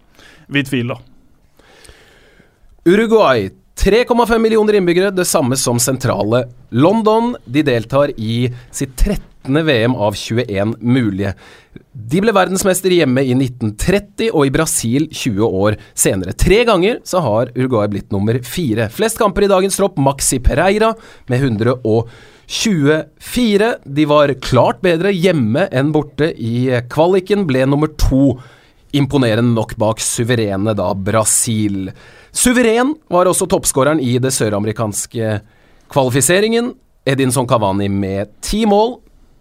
[0.50, 1.00] Vi tviler.
[2.84, 3.50] Uruguay.
[3.80, 7.32] 3,5 millioner innbyggere, det samme som sentrale London.
[7.44, 9.24] De deltar i sitt 13.
[9.40, 11.30] VM av 21 mulige.
[11.92, 16.34] De ble verdensmester hjemme i 1930 og i Brasil 20 år senere.
[16.36, 18.90] Tre ganger så har Uruguay blitt nummer fire.
[18.92, 20.92] Flest kamper i dagens tropp Maxi Pereira
[21.32, 21.40] med
[22.50, 23.74] 124.
[23.84, 28.34] De var klart bedre hjemme enn borte i kvaliken, ble nummer to
[28.96, 31.92] imponerende nok bak suverene da Brasil.
[32.34, 35.36] Suveren var også toppskåreren i det søramerikanske
[35.94, 36.74] kvalifiseringen.
[37.06, 38.98] Edinson Cavani med ti mål.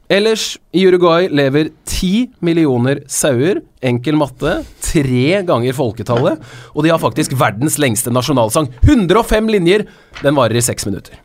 [0.10, 6.42] Ellers i Uruguay lever ti millioner sauer, enkel matte, tre ganger folketallet,
[6.74, 8.72] og de har faktisk verdens lengste nasjonalsang.
[8.82, 9.86] 105 linjer!
[10.24, 11.18] Den varer i seks minutter.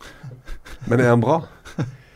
[0.85, 1.41] Men er den bra?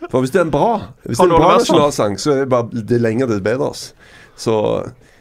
[0.09, 0.71] For hvis det er en bra
[1.05, 3.71] Hvis det er en bra nasjonalsang, så er det bare det lenger, det bedre.
[3.71, 3.93] Ass.
[4.39, 4.57] Så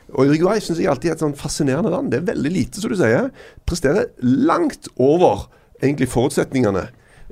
[0.07, 2.13] og Uruguay syns jeg alltid er et sånn fascinerende land.
[2.13, 3.27] Det er veldig lite, som du sier.
[3.67, 5.49] Presterer langt over
[5.83, 6.85] egentlig forutsetningene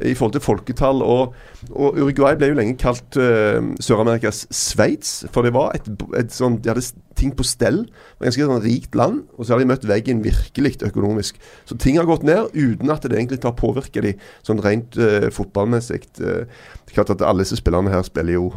[0.04, 1.02] i forhold til folketall.
[1.06, 1.36] Og,
[1.72, 5.18] og Uruguay ble jo lenge kalt uh, Sør-Amerikas Sveits.
[5.34, 5.88] For det var et,
[6.20, 6.84] et sånn De hadde
[7.16, 7.84] ting på stell.
[7.88, 9.24] Det var ganske sånn rikt land.
[9.38, 11.40] Og så har de møtt veggen virkelig økonomisk.
[11.70, 14.16] Så ting har gått ned uten at det egentlig har påvirket de
[14.46, 16.04] sånn rent uh, fotballmessig.
[16.20, 18.50] Uh, det er klart at alle disse spillerne her spiller jo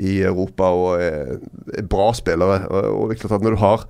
[0.00, 1.38] i Europa og er,
[1.76, 2.64] er bra spillere.
[2.68, 3.86] Og, og det er klart at når du har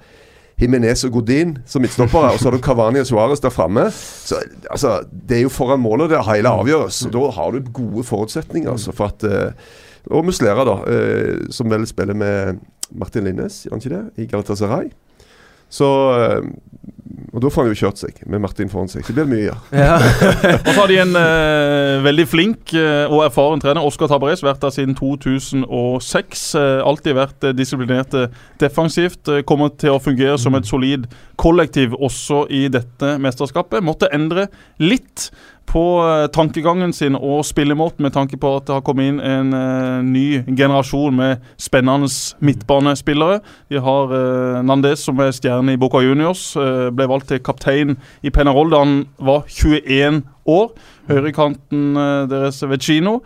[0.61, 5.01] Jimenez og Godin som midtstoppere, og så har du Cavani og Suárez der framme altså,
[5.11, 7.03] Det er jo foran målet det hele avgjøres.
[7.07, 9.53] Og da har du gode forutsetninger altså, for at eh,
[10.11, 14.05] Og Muslera, da, eh, som vel spiller med Martin Linnes, gjør han ikke det?
[14.17, 14.91] I Galatasaray.
[15.71, 15.89] Så
[16.19, 16.43] eh,
[17.31, 19.05] Og da får han jo kjørt seg med Martin foran seg.
[19.07, 19.57] Så blir det mye ja.
[19.71, 20.55] gjøre.
[20.67, 24.63] Og så har de en eh, veldig flink eh, og erfaren trener, Oscar Tabarez, vært
[24.65, 26.47] der siden 2006.
[26.59, 28.17] Eh, alltid vært eh, disiplinert
[28.61, 29.31] defensivt.
[29.47, 31.07] kommer til å fungere som et solid
[31.41, 33.85] kollektiv også i dette mesterskapet.
[33.85, 34.49] Måtte endre
[34.83, 35.31] litt
[35.71, 36.03] på
[36.35, 40.43] tankegangen sin og spillemåten med tanke på at det har kommet inn en uh, ny
[40.49, 42.09] generasjon med spennende
[42.43, 43.39] midtbanespillere.
[43.71, 46.57] De har uh, Nandes som er stjerne i Boca Juniors.
[46.57, 50.73] eh, ble valgt til kaptein i Penarol da han var 21 år.
[51.11, 53.21] Høyrekanten eh, deres Vecino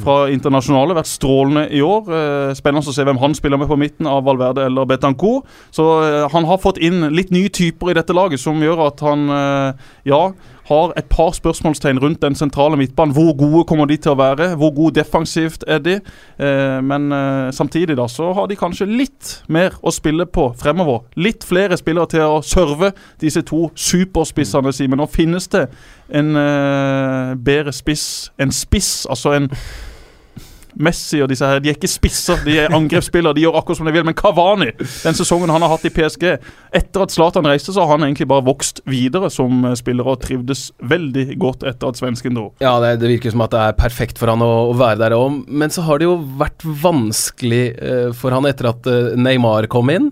[0.00, 2.06] fra internasjonale vært strålende i år.
[2.08, 5.48] Eh, spennende å se hvem han spiller med på midten av Valverde eller Betancourt.
[5.74, 9.04] Så eh, han har fått inn litt nye typer i dette laget som gjør at
[9.04, 9.28] han
[10.08, 10.22] ja,
[10.68, 13.14] har et par spørsmålstegn rundt den sentrale midtbanen.
[13.14, 14.54] Hvor gode kommer de til å være?
[14.60, 15.98] Hvor gode defensivt er de?
[16.38, 21.04] Eh, men eh, samtidig da, så har de kanskje litt mer å spille på fremover.
[21.20, 25.00] Litt flere spillere til å serve disse to superspissene, Simen.
[25.00, 25.66] Nå finnes det
[26.14, 28.30] en eh, bedre spiss.
[28.40, 29.50] En spiss, altså en
[30.76, 33.36] Messi og disse her, de er ikke spisser, de er angrepsspillere.
[33.36, 34.06] De gjør akkurat som de vil.
[34.06, 36.26] Men Kavani, den sesongen han har hatt i PSG
[36.74, 40.66] Etter at Zlatan reiste, så har han egentlig bare vokst videre som spiller og trivdes
[40.82, 42.48] veldig godt etter at svensken dro.
[42.64, 45.16] Ja, det, det virker som at det er perfekt for han å, å være der
[45.16, 49.70] òg, men så har det jo vært vanskelig uh, for han etter at uh, Neymar
[49.72, 50.10] kom inn.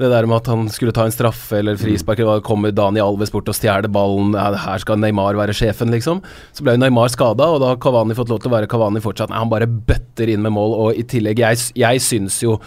[0.00, 2.42] Det der med at han skulle ta en straffe eller frispark, mm.
[2.46, 6.22] kommer Dani Alves bort og stjeler ballen, her skal Neymar være sjefen, liksom.
[6.50, 9.30] Så ble Neymar skada, og da har Kavani fått lov til å være Kavani fortsatt.
[9.30, 12.58] Nei, han bare bøtter inn med mål, og i tillegg, jeg, jeg syns jo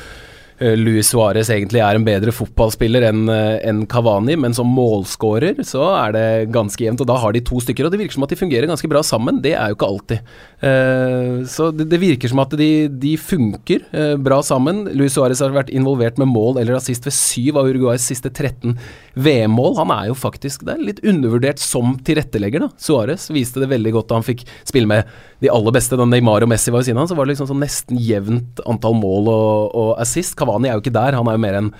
[0.60, 5.86] Luis Suárez egentlig er en bedre fotballspiller enn en enn Cavani, men som målskårer så
[5.96, 7.04] er det ganske jevnt.
[7.04, 9.04] Og da har de to stykker, og det virker som at de fungerer ganske bra
[9.06, 9.42] sammen.
[9.44, 10.34] Det er jo ikke alltid.
[10.58, 14.86] Uh, så det, det virker som at de, de funker uh, bra sammen.
[14.98, 18.78] Luis Suárez har vært involvert med mål eller assist ved syv av Uruguays siste 13
[19.18, 19.78] VM-mål.
[19.82, 22.72] Han er jo faktisk det er litt undervurdert som tilrettelegger, da.
[22.82, 25.98] Suárez viste det veldig godt da han fikk spille med de aller beste.
[26.00, 28.62] Da Neymar og Messi var ved siden av så var det liksom sånn nesten jevnt
[28.70, 30.38] antall mål og, og assist.
[30.40, 31.74] Cavani er jo ikke der, han er jo mer en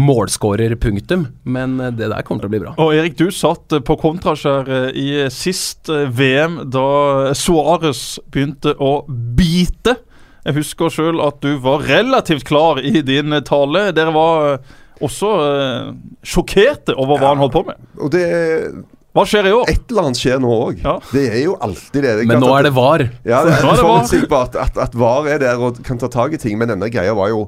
[0.00, 1.28] målskårer, punktum.
[1.44, 2.74] Men eh, det der kommer til å bli bra.
[2.82, 6.88] Og Erik, du satt eh, på kontraskjær i sist eh, VM da
[7.38, 9.98] Suárez begynte å bite.
[10.44, 13.88] Jeg husker sjøl at du var relativt klar i din eh, tale.
[13.96, 14.72] Dere var eh,
[15.04, 15.86] også eh,
[16.26, 17.80] sjokkerte over hva han holdt på med.
[17.96, 18.26] Og det
[19.14, 19.68] Hva skjer i år?
[19.70, 20.80] Et eller annet skjer nå òg.
[20.82, 20.96] Ja.
[21.12, 22.14] Det er jo alltid det.
[22.18, 23.04] det Men nå er det VAR.
[23.22, 23.84] Ja, det er er det VAR.
[23.86, 27.14] forutsigbart at, at VAR er der og kan ta tak i ting, men denne greia
[27.14, 27.44] var jo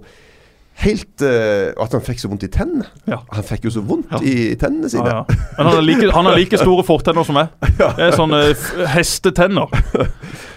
[0.76, 2.84] helt uh, At han fikk så vondt i tennene.
[3.08, 3.16] Ja.
[3.32, 4.18] Han fikk jo så vondt Ja.
[4.20, 5.08] i tennene sine.
[5.08, 5.38] Ja, ja.
[5.56, 7.48] Men han har like, han har like store fortenner som meg.
[7.80, 9.72] Det er sånne f- hestetenner.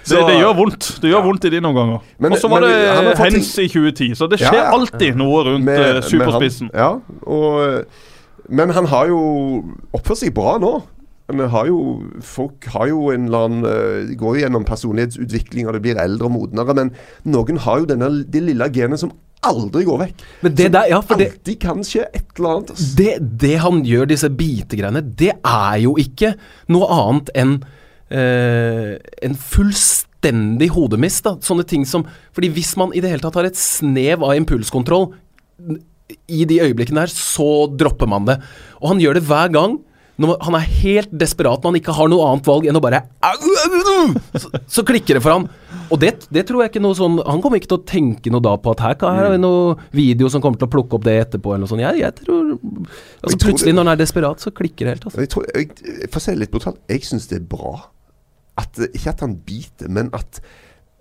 [0.09, 2.05] Det, Så- det gjør vondt Det gjør vondt i de noen ganger.
[2.29, 2.69] Og så var men
[3.07, 4.69] det hens i 2010, så det skjer ja.
[4.75, 6.19] alltid noe rundt Med- superspissen.
[6.19, 6.71] med superspissen.
[6.73, 6.91] Han, ja,
[7.25, 7.83] og,
[8.49, 9.19] men han har jo
[9.93, 10.71] oppført seg bra nå.
[11.29, 11.79] Han har jo,
[12.25, 16.25] folk har jo en eller annen eh, går jo gjennom personlighetsutvikling, og det blir eldre
[16.25, 16.93] og modnere, men
[17.29, 19.13] noen har jo denne, det lille genet som
[19.45, 20.23] aldri går vekk.
[20.43, 22.73] Men det der, ja, for det, Alltid kan skje et eller annet.
[22.73, 22.87] Altså.
[22.97, 23.11] det,
[23.45, 26.33] det han gjør, disse bitegreiene, det er jo ikke
[26.73, 27.53] noe annet enn
[28.11, 31.23] eh, en fullstendig hodemist.
[31.27, 31.37] Da.
[31.45, 35.11] Sånne ting som Fordi hvis man i det hele tatt har et snev av impulskontroll
[36.29, 38.39] i de øyeblikkene her, så dropper man det.
[38.81, 39.79] Og han gjør det hver gang.
[40.19, 42.99] Når han er helt desperat når han ikke har noe annet valg enn å bare
[44.35, 45.45] Så, så klikker det for han.
[45.89, 48.43] Og det, det tror jeg ikke noe sånn Han kommer ikke til å tenke noe
[48.45, 51.05] da på at her, her er det noe video som kommer til å plukke opp
[51.07, 51.81] det etterpå, eller noe sånt.
[51.85, 54.95] Jeg, jeg tror Altså Jeg tror Plutselig, det- når han er desperat, så klikker det
[54.97, 55.07] helt.
[55.09, 55.23] Altså.
[55.23, 57.73] Jeg tror, jeg, for å si det litt brutalt, jeg syns det er bra.
[58.59, 60.41] At, ikke at han biter, men at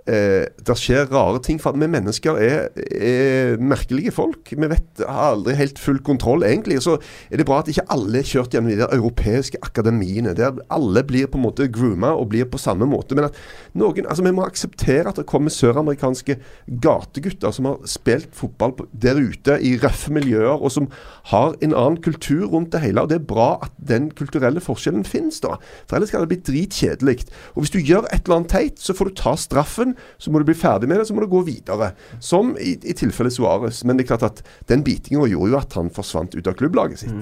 [0.09, 1.61] eh, det skjer rare ting.
[1.63, 4.51] For at vi mennesker er, er merkelige folk.
[4.51, 6.81] Vi vet har aldri helt full kontroll, egentlig.
[6.85, 6.97] Så
[7.31, 11.05] er det bra at ikke alle er kjørt gjennom de der europeiske akademiene, der alle
[11.07, 13.17] blir på en måte grooma og blir på samme måte.
[13.19, 13.39] Men at
[13.79, 16.39] noen, altså vi må akseptere at det kommer søramerikanske
[16.83, 20.89] gategutter som har spilt fotball der ute i røffe miljøer, og som
[21.33, 23.03] har en annen kultur rundt det hele.
[23.03, 25.57] Og det er bra at den kulturelle forskjellen finnes, da.
[25.87, 27.29] For ellers kan det bli dritkjedelig.
[27.55, 30.41] Og hvis du gjør et eller annet teit, så får du ta straffen, så må
[30.41, 31.93] du bli ferdig med det, så må du gå videre.
[32.25, 33.83] Som i, i tilfellet Suárez.
[33.85, 37.05] Men det er klart at den bitinga gjorde jo at han forsvant ut av klubblaget
[37.05, 37.15] sitt.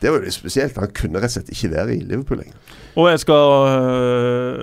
[0.00, 0.78] Det var jo litt spesielt.
[0.80, 2.76] Han kunne rett og slett ikke være i Liverpool lenger.
[3.00, 4.62] Og jeg skal øh,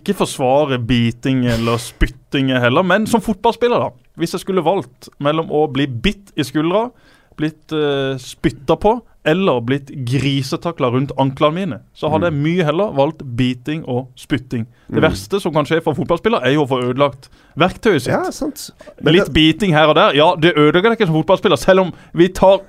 [0.00, 3.92] ikke forsvare biting eller spytting heller, men som fotballspiller, da.
[4.18, 6.88] Hvis jeg skulle valgt mellom å bli bitt i skuldra,
[7.38, 12.94] blitt uh, spytta på, eller blitt grisetakla rundt anklene mine, så hadde jeg mye heller
[12.96, 14.66] valgt biting og spytting.
[14.88, 15.04] Det Mm.
[15.04, 17.28] verste som kan skje for fotballspiller, er jo å få ødelagt
[17.60, 18.12] verktøyet sitt.
[18.14, 18.70] Ja, sant.
[19.02, 20.14] Men Litt det, biting her og der.
[20.16, 22.60] Ja, det ødelegger deg ikke som fotballspiller, selv om vi tar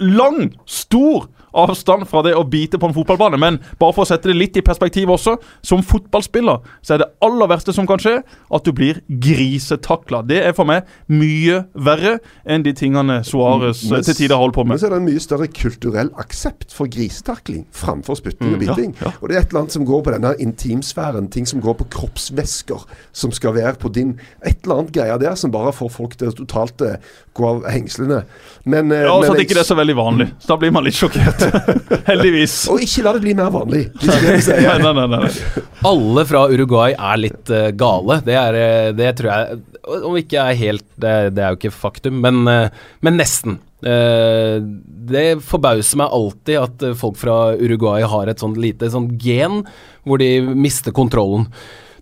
[0.00, 3.38] lang, stor avstand fra det å bite på en fotballbane.
[3.38, 7.10] Men bare for å sette det litt i perspektiv også, som fotballspiller så er det
[7.22, 8.22] aller verste som kan skje,
[8.52, 10.22] at du blir grisetakla.
[10.26, 12.16] Det er for meg mye verre
[12.48, 14.74] enn de tingene Suárez til tider holder på med.
[14.74, 18.62] men så er det en mye større kulturell aksept for grisetakling framfor spytting og Mm,
[18.66, 18.94] ja, biting.
[19.00, 19.12] ja.
[19.22, 21.84] Og det er et eller annet som går på denne intimsfæren, ting som går på
[21.90, 26.16] kroppsvæsker, som skal være på din Et eller annet greier der som bare får folk
[26.18, 26.96] til å totalt eh,
[27.34, 28.24] gå av hengslene.
[28.64, 30.26] Men, ja, Ja, så men at jeg- ikke det er så veldig vanlig.
[30.40, 31.41] Så da blir man litt sjokkert.
[32.10, 32.54] Heldigvis.
[32.72, 33.82] Og ikke la det bli mer vanlig.
[34.02, 34.38] Det er det.
[34.62, 35.66] Nei, nei, nei, nei.
[35.88, 38.20] Alle fra Uruguay er litt uh, gale.
[38.26, 39.60] Det, er, eh, det tror jeg
[40.06, 43.58] Om ikke er helt Det, det er jo ikke faktum, men, uh, men nesten.
[43.82, 44.62] Uh,
[45.12, 49.64] det forbauser meg alltid at folk fra Uruguay har et sånt lite sånt gen
[50.06, 51.48] hvor de mister kontrollen.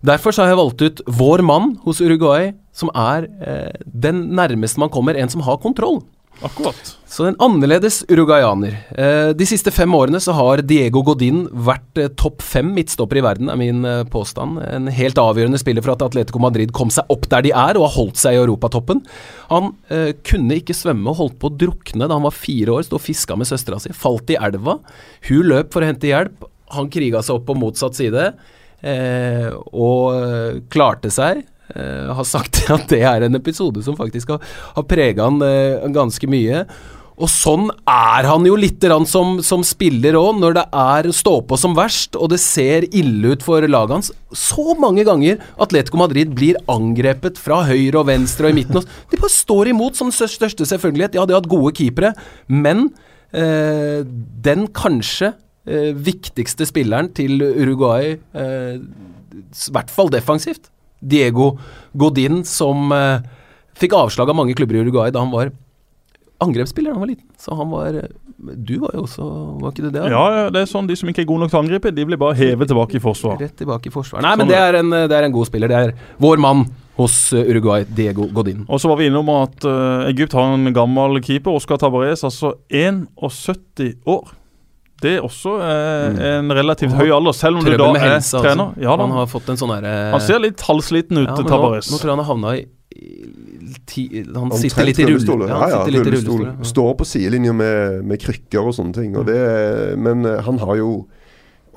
[0.01, 4.81] Derfor så har jeg valgt ut vår mann hos Uruguay, som er eh, den nærmeste
[4.81, 6.01] man kommer en som har kontroll.
[6.41, 6.97] Akkurat.
[7.11, 8.75] Så en annerledes uruguayaner.
[8.97, 13.23] Eh, de siste fem årene så har Diego Godin vært eh, topp fem midtstopper i
[13.25, 14.61] verden, er min eh, påstand.
[14.63, 17.85] En helt avgjørende spiller for at Atletico Madrid kom seg opp der de er, og
[17.89, 19.03] har holdt seg i europatoppen.
[19.51, 19.73] Han
[20.23, 23.03] kunne ikke svømme og holdt på å drukne da han var fire år, sto og
[23.03, 23.91] fiska med søstera si.
[23.95, 24.77] Falt i elva.
[25.27, 26.47] Hun løp for å hente hjelp.
[26.77, 28.29] Han kriga seg opp på motsatt side,
[28.87, 31.43] eh, og klarte seg.
[31.75, 34.41] Eh, har sagt at det er en episode som faktisk har,
[34.75, 36.65] har prega han uh, ganske mye.
[37.21, 41.59] Og sånn er han jo litt som, som spiller òg, når det er stå på
[41.59, 44.09] som verst, og det ser ille ut for laget hans.
[44.33, 48.89] Så mange ganger Atletico Madrid blir angrepet fra høyre og venstre og i midten.
[49.11, 51.19] De bare står imot som største selvfølgelighet.
[51.19, 52.15] Ja, de har hatt gode keepere,
[52.49, 52.87] men
[53.37, 54.01] eh,
[54.49, 55.35] den kanskje
[55.69, 58.81] eh, viktigste spilleren til Uruguay, eh,
[59.69, 61.55] hvert fall defensivt, Diego
[61.97, 63.23] Godin, som eh,
[63.77, 65.51] fikk avslag av mange klubber i Uruguay da han var
[66.41, 67.27] angrepsspiller da han var liten.
[67.41, 68.11] Så han var eh,
[68.57, 69.25] Du var jo også
[69.61, 70.05] Var ikke du det?
[70.09, 72.05] Ja, ja, det er sånn de som ikke er gode nok til å angripe, de
[72.09, 73.37] blir bare hevet tilbake i forsvar.
[73.41, 74.25] Rett tilbake i forsvaret.
[74.25, 75.71] Nei, men Sånn det er, en, det er en god spiller.
[75.71, 76.65] Det er vår mann
[76.99, 78.65] hos eh, Uruguay, Diego Godin.
[78.67, 82.55] Og så var vi innom at uh, Egypt har en gammel keeper, Oscar Tabarez, altså
[82.69, 84.33] 71 år.
[85.01, 88.43] Det er også eh, en relativt høy alder, selv om du da er helse, altså.
[88.45, 88.75] trener.
[88.77, 89.07] Ja, da.
[89.07, 91.89] Han har fått en sånn herre Han ser litt halvsliten ut, ja, Tabares.
[91.89, 92.67] nå, nå tror jeg han har havna i
[93.85, 96.43] ti, Han Omtrent sitter litt i rullestol, Ja, Ja, ja, rullestol.
[96.45, 96.53] ja.
[96.67, 99.15] Står på sidelinja med, med krykker og sånne ting.
[99.17, 99.39] Og det,
[99.97, 100.91] men eh, han har jo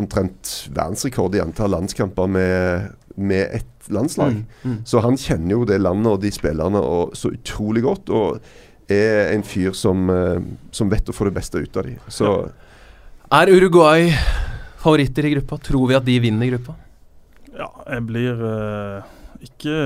[0.01, 4.41] omtrent verdensrekord i antall landskamper med, med ett landslag.
[4.41, 4.79] Mm, mm.
[4.91, 8.11] Så han kjenner jo det landet og de spillerne og så utrolig godt.
[8.11, 8.41] Og
[8.91, 10.43] er en fyr som, eh,
[10.75, 12.01] som vet å få det beste ut av dem.
[12.09, 12.35] Så
[13.35, 14.13] Er Uruguay
[14.79, 15.57] favoritter i gruppa?
[15.59, 16.77] Tror vi at de vinner gruppa?
[17.51, 19.09] Ja, jeg blir eh,
[19.49, 19.79] ikke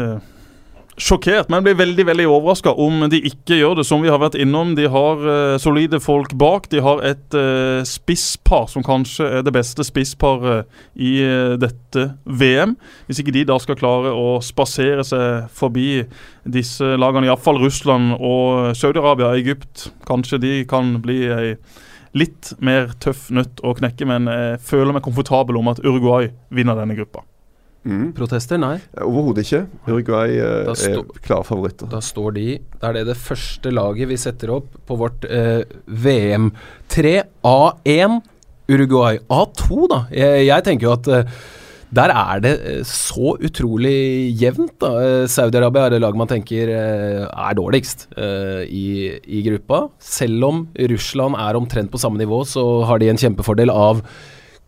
[1.00, 3.86] sjokkert, men blir veldig veldig overraska om de ikke gjør det.
[3.88, 6.68] Som vi har vært innom, de har eh, solide folk bak.
[6.68, 12.76] De har et eh, spisspar som kanskje er det beste spissparet i eh, dette VM.
[13.08, 16.02] Hvis ikke de da skal klare å spasere seg forbi
[16.44, 21.54] disse lagene, iallfall Russland og Saudi-Arabia Egypt, kanskje de kan bli ei
[22.16, 26.78] litt mer tøff nøtt å knekke, men jeg føler meg komfortabel om at Uruguay vinner
[26.78, 27.24] denne gruppa.
[27.84, 28.58] mm, Protester?
[28.58, 28.78] Nei.
[29.02, 29.62] overhodet ikke.
[29.88, 31.90] Uruguay eh, er klare favoritter.
[31.92, 32.46] Da står de
[32.80, 38.18] Da er det det første laget vi setter opp på vårt eh, VM3 A1
[38.68, 39.18] Uruguay.
[39.32, 40.02] A2, da.
[40.12, 41.38] Jeg, jeg tenker jo at eh,
[41.94, 44.84] der er det eh, så utrolig jevnt.
[44.84, 48.08] Eh, Saudi-Arabia er det laget man tenker eh, er dårligst
[48.68, 48.88] i,
[49.24, 49.86] i gruppa.
[49.98, 54.02] Selv om Russland er omtrent på samme nivå, så har de en kjempefordel av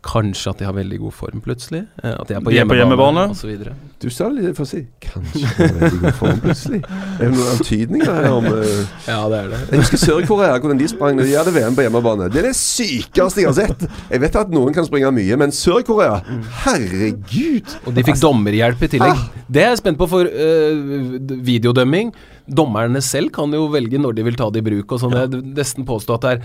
[0.00, 1.82] Kanskje at de har veldig god form plutselig.
[2.02, 3.74] eh, At de er på De er på hjemmebane, hjemmebane.
[3.76, 3.96] og.
[4.00, 6.80] Du sa det litt for å si Kanskje de har veldig god form plutselig.
[6.88, 8.62] Er det noen antydning her om uh...
[9.04, 9.60] Ja, det er det.
[9.74, 12.30] Jeg husker Sør-Korea, hvordan de sprang når de hadde VM på hjemmebane.
[12.32, 13.84] Det er det sykeste jeg har sett.
[14.08, 16.16] Jeg vet at noen kan springe mye, men Sør-Korea
[16.64, 17.76] Herregud!
[17.84, 19.22] Og de fikk dommerhjelp i tillegg.
[19.50, 22.14] Det er jeg spent på, for uh, videodømming
[22.50, 24.90] Dommerne selv kan jo velge når de vil ta det i bruk.
[24.96, 25.14] og sånn.
[25.14, 26.40] Jeg nesten påstå at det er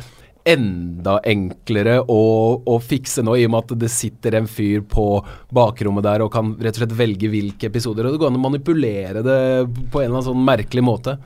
[0.46, 2.22] enda enklere å,
[2.62, 5.08] å fikse nå, i og med at det sitter en fyr på
[5.56, 8.06] bakrommet der og kan rett og slett velge hvilke episoder.
[8.06, 11.18] Og det går an å manipulere det på en eller annen sånn merkelig måte.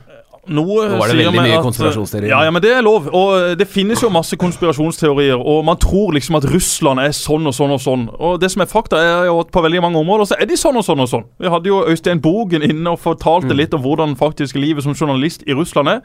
[0.50, 2.30] Noe Nå var det veldig mye konspirasjonsteorier.
[2.32, 3.08] Ja, ja, men det er lov.
[3.14, 5.38] Og eh, det finnes jo masse konspirasjonsteorier.
[5.39, 8.08] Og man tror liksom at Russland er sånn og sånn og sånn.
[8.18, 10.58] Og det som er fakta, er jo at på veldig mange områder så er de
[10.58, 11.26] sånn og sånn og sånn.
[11.39, 13.58] Vi hadde jo Øystein Bogen inne og fortalte Mm.
[13.58, 16.02] litt om hvordan faktisk livet som journalist i Russland er.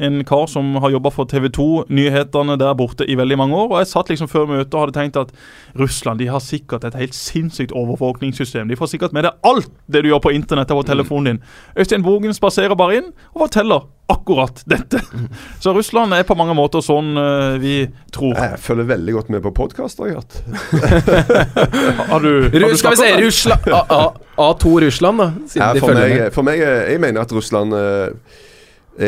[0.00, 3.68] En kar som har jobba for TV 2-nyhetene der borte i veldig mange år.
[3.72, 5.32] Og jeg satt liksom før møtet og hadde tenkt at
[5.78, 8.68] Russland de har sikkert et helt sinnssykt overvåkningssystem.
[8.68, 11.42] De får sikkert med deg alt det du gjør på internett og på telefonen din.
[11.78, 13.65] Øystein Bogen spaserer bare inn og forteller
[14.06, 15.00] akkurat dette.
[15.60, 18.36] Så Russland er på mange måter sånn uh, vi tror.
[18.38, 20.06] Jeg følger veldig godt med på podkaster.
[20.06, 20.36] jeg har hatt.
[22.12, 23.26] Har du, har du skal vi se snakket om det?
[23.26, 25.28] Russland A, A, A2 Russland, da.
[25.50, 26.34] Siden Ja, for, følger meg, med.
[26.36, 28.38] for meg, jeg mener at Russland uh,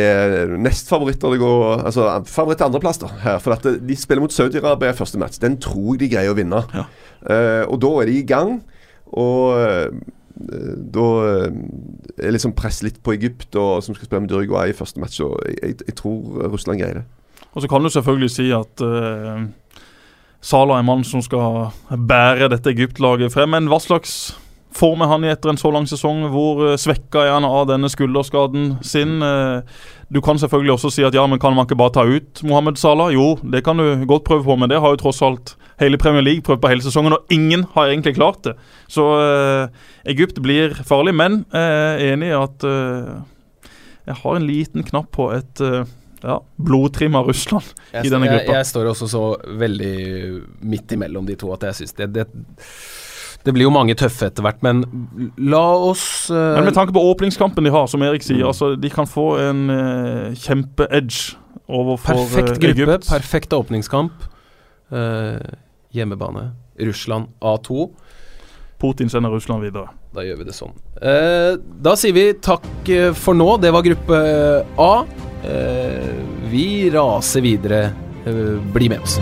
[0.02, 1.36] er nestfavoritter.
[1.36, 3.12] Det går Altså favoritt til andreplass, da.
[3.22, 5.38] Her, for at de spiller mot Saudi-Arabia første match.
[5.42, 6.64] Den tror jeg de greier å vinne.
[6.74, 6.88] Ja.
[7.22, 8.58] Uh, og da er de i gang.
[9.08, 10.02] Og
[10.38, 11.54] da eh,
[12.22, 15.20] er liksom press litt på Egypt, og, som skal spille med Uruguay i første match.
[15.24, 17.06] Og jeg, jeg, jeg tror Russland greier det.
[17.52, 19.46] Og så kan du selvfølgelig si at uh,
[20.44, 23.50] Salah er mannen som skal bære dette Egypt-laget frem.
[23.56, 24.36] Men hva slags
[24.74, 26.26] form vi han i etter en så lang sesong?
[26.32, 29.18] Hvor uh, svekka er han av denne skulderskaden sin?
[29.22, 29.62] Uh,
[30.12, 32.80] du kan selvfølgelig også si at ja, men kan man ikke bare ta ut Mohammed
[32.80, 33.12] Salah?
[33.14, 36.24] Jo, det kan du godt prøve på, men det har jo tross alt hele Premier
[36.24, 38.56] League prøvd på hele sesongen, og ingen har egentlig klart det.
[38.90, 42.66] Så eh, Egypt blir farlig, men jeg er enig i at
[44.08, 45.62] jeg har en liten knapp på et
[46.22, 48.44] ja, blodtrimma Russland jeg, i denne gruppa.
[48.50, 49.24] Jeg, jeg, står også så
[49.60, 49.94] veldig
[50.66, 52.26] midt imellom de to at jeg syns det, det,
[53.46, 54.82] det blir jo mange tøffe etter hvert, men
[55.38, 58.48] la oss uh, Men med tanke på åpningskampen de har, som Erik sier, mm.
[58.50, 63.08] altså de kan få en uh, kjempe-edge overfor Perfekt uh, gruppe, Egypt.
[63.10, 64.26] perfekt åpningskamp.
[65.92, 66.52] hjemmebane.
[66.80, 67.88] Russland A2.
[68.80, 69.90] Putin sender Russland videre.
[70.14, 70.72] Da gjør vi det sånn.
[71.84, 73.50] da sier vi takk for nå.
[73.60, 74.20] Det var gruppe
[74.80, 74.92] A.
[76.48, 77.82] vi raser videre.
[78.72, 79.18] bli med oss.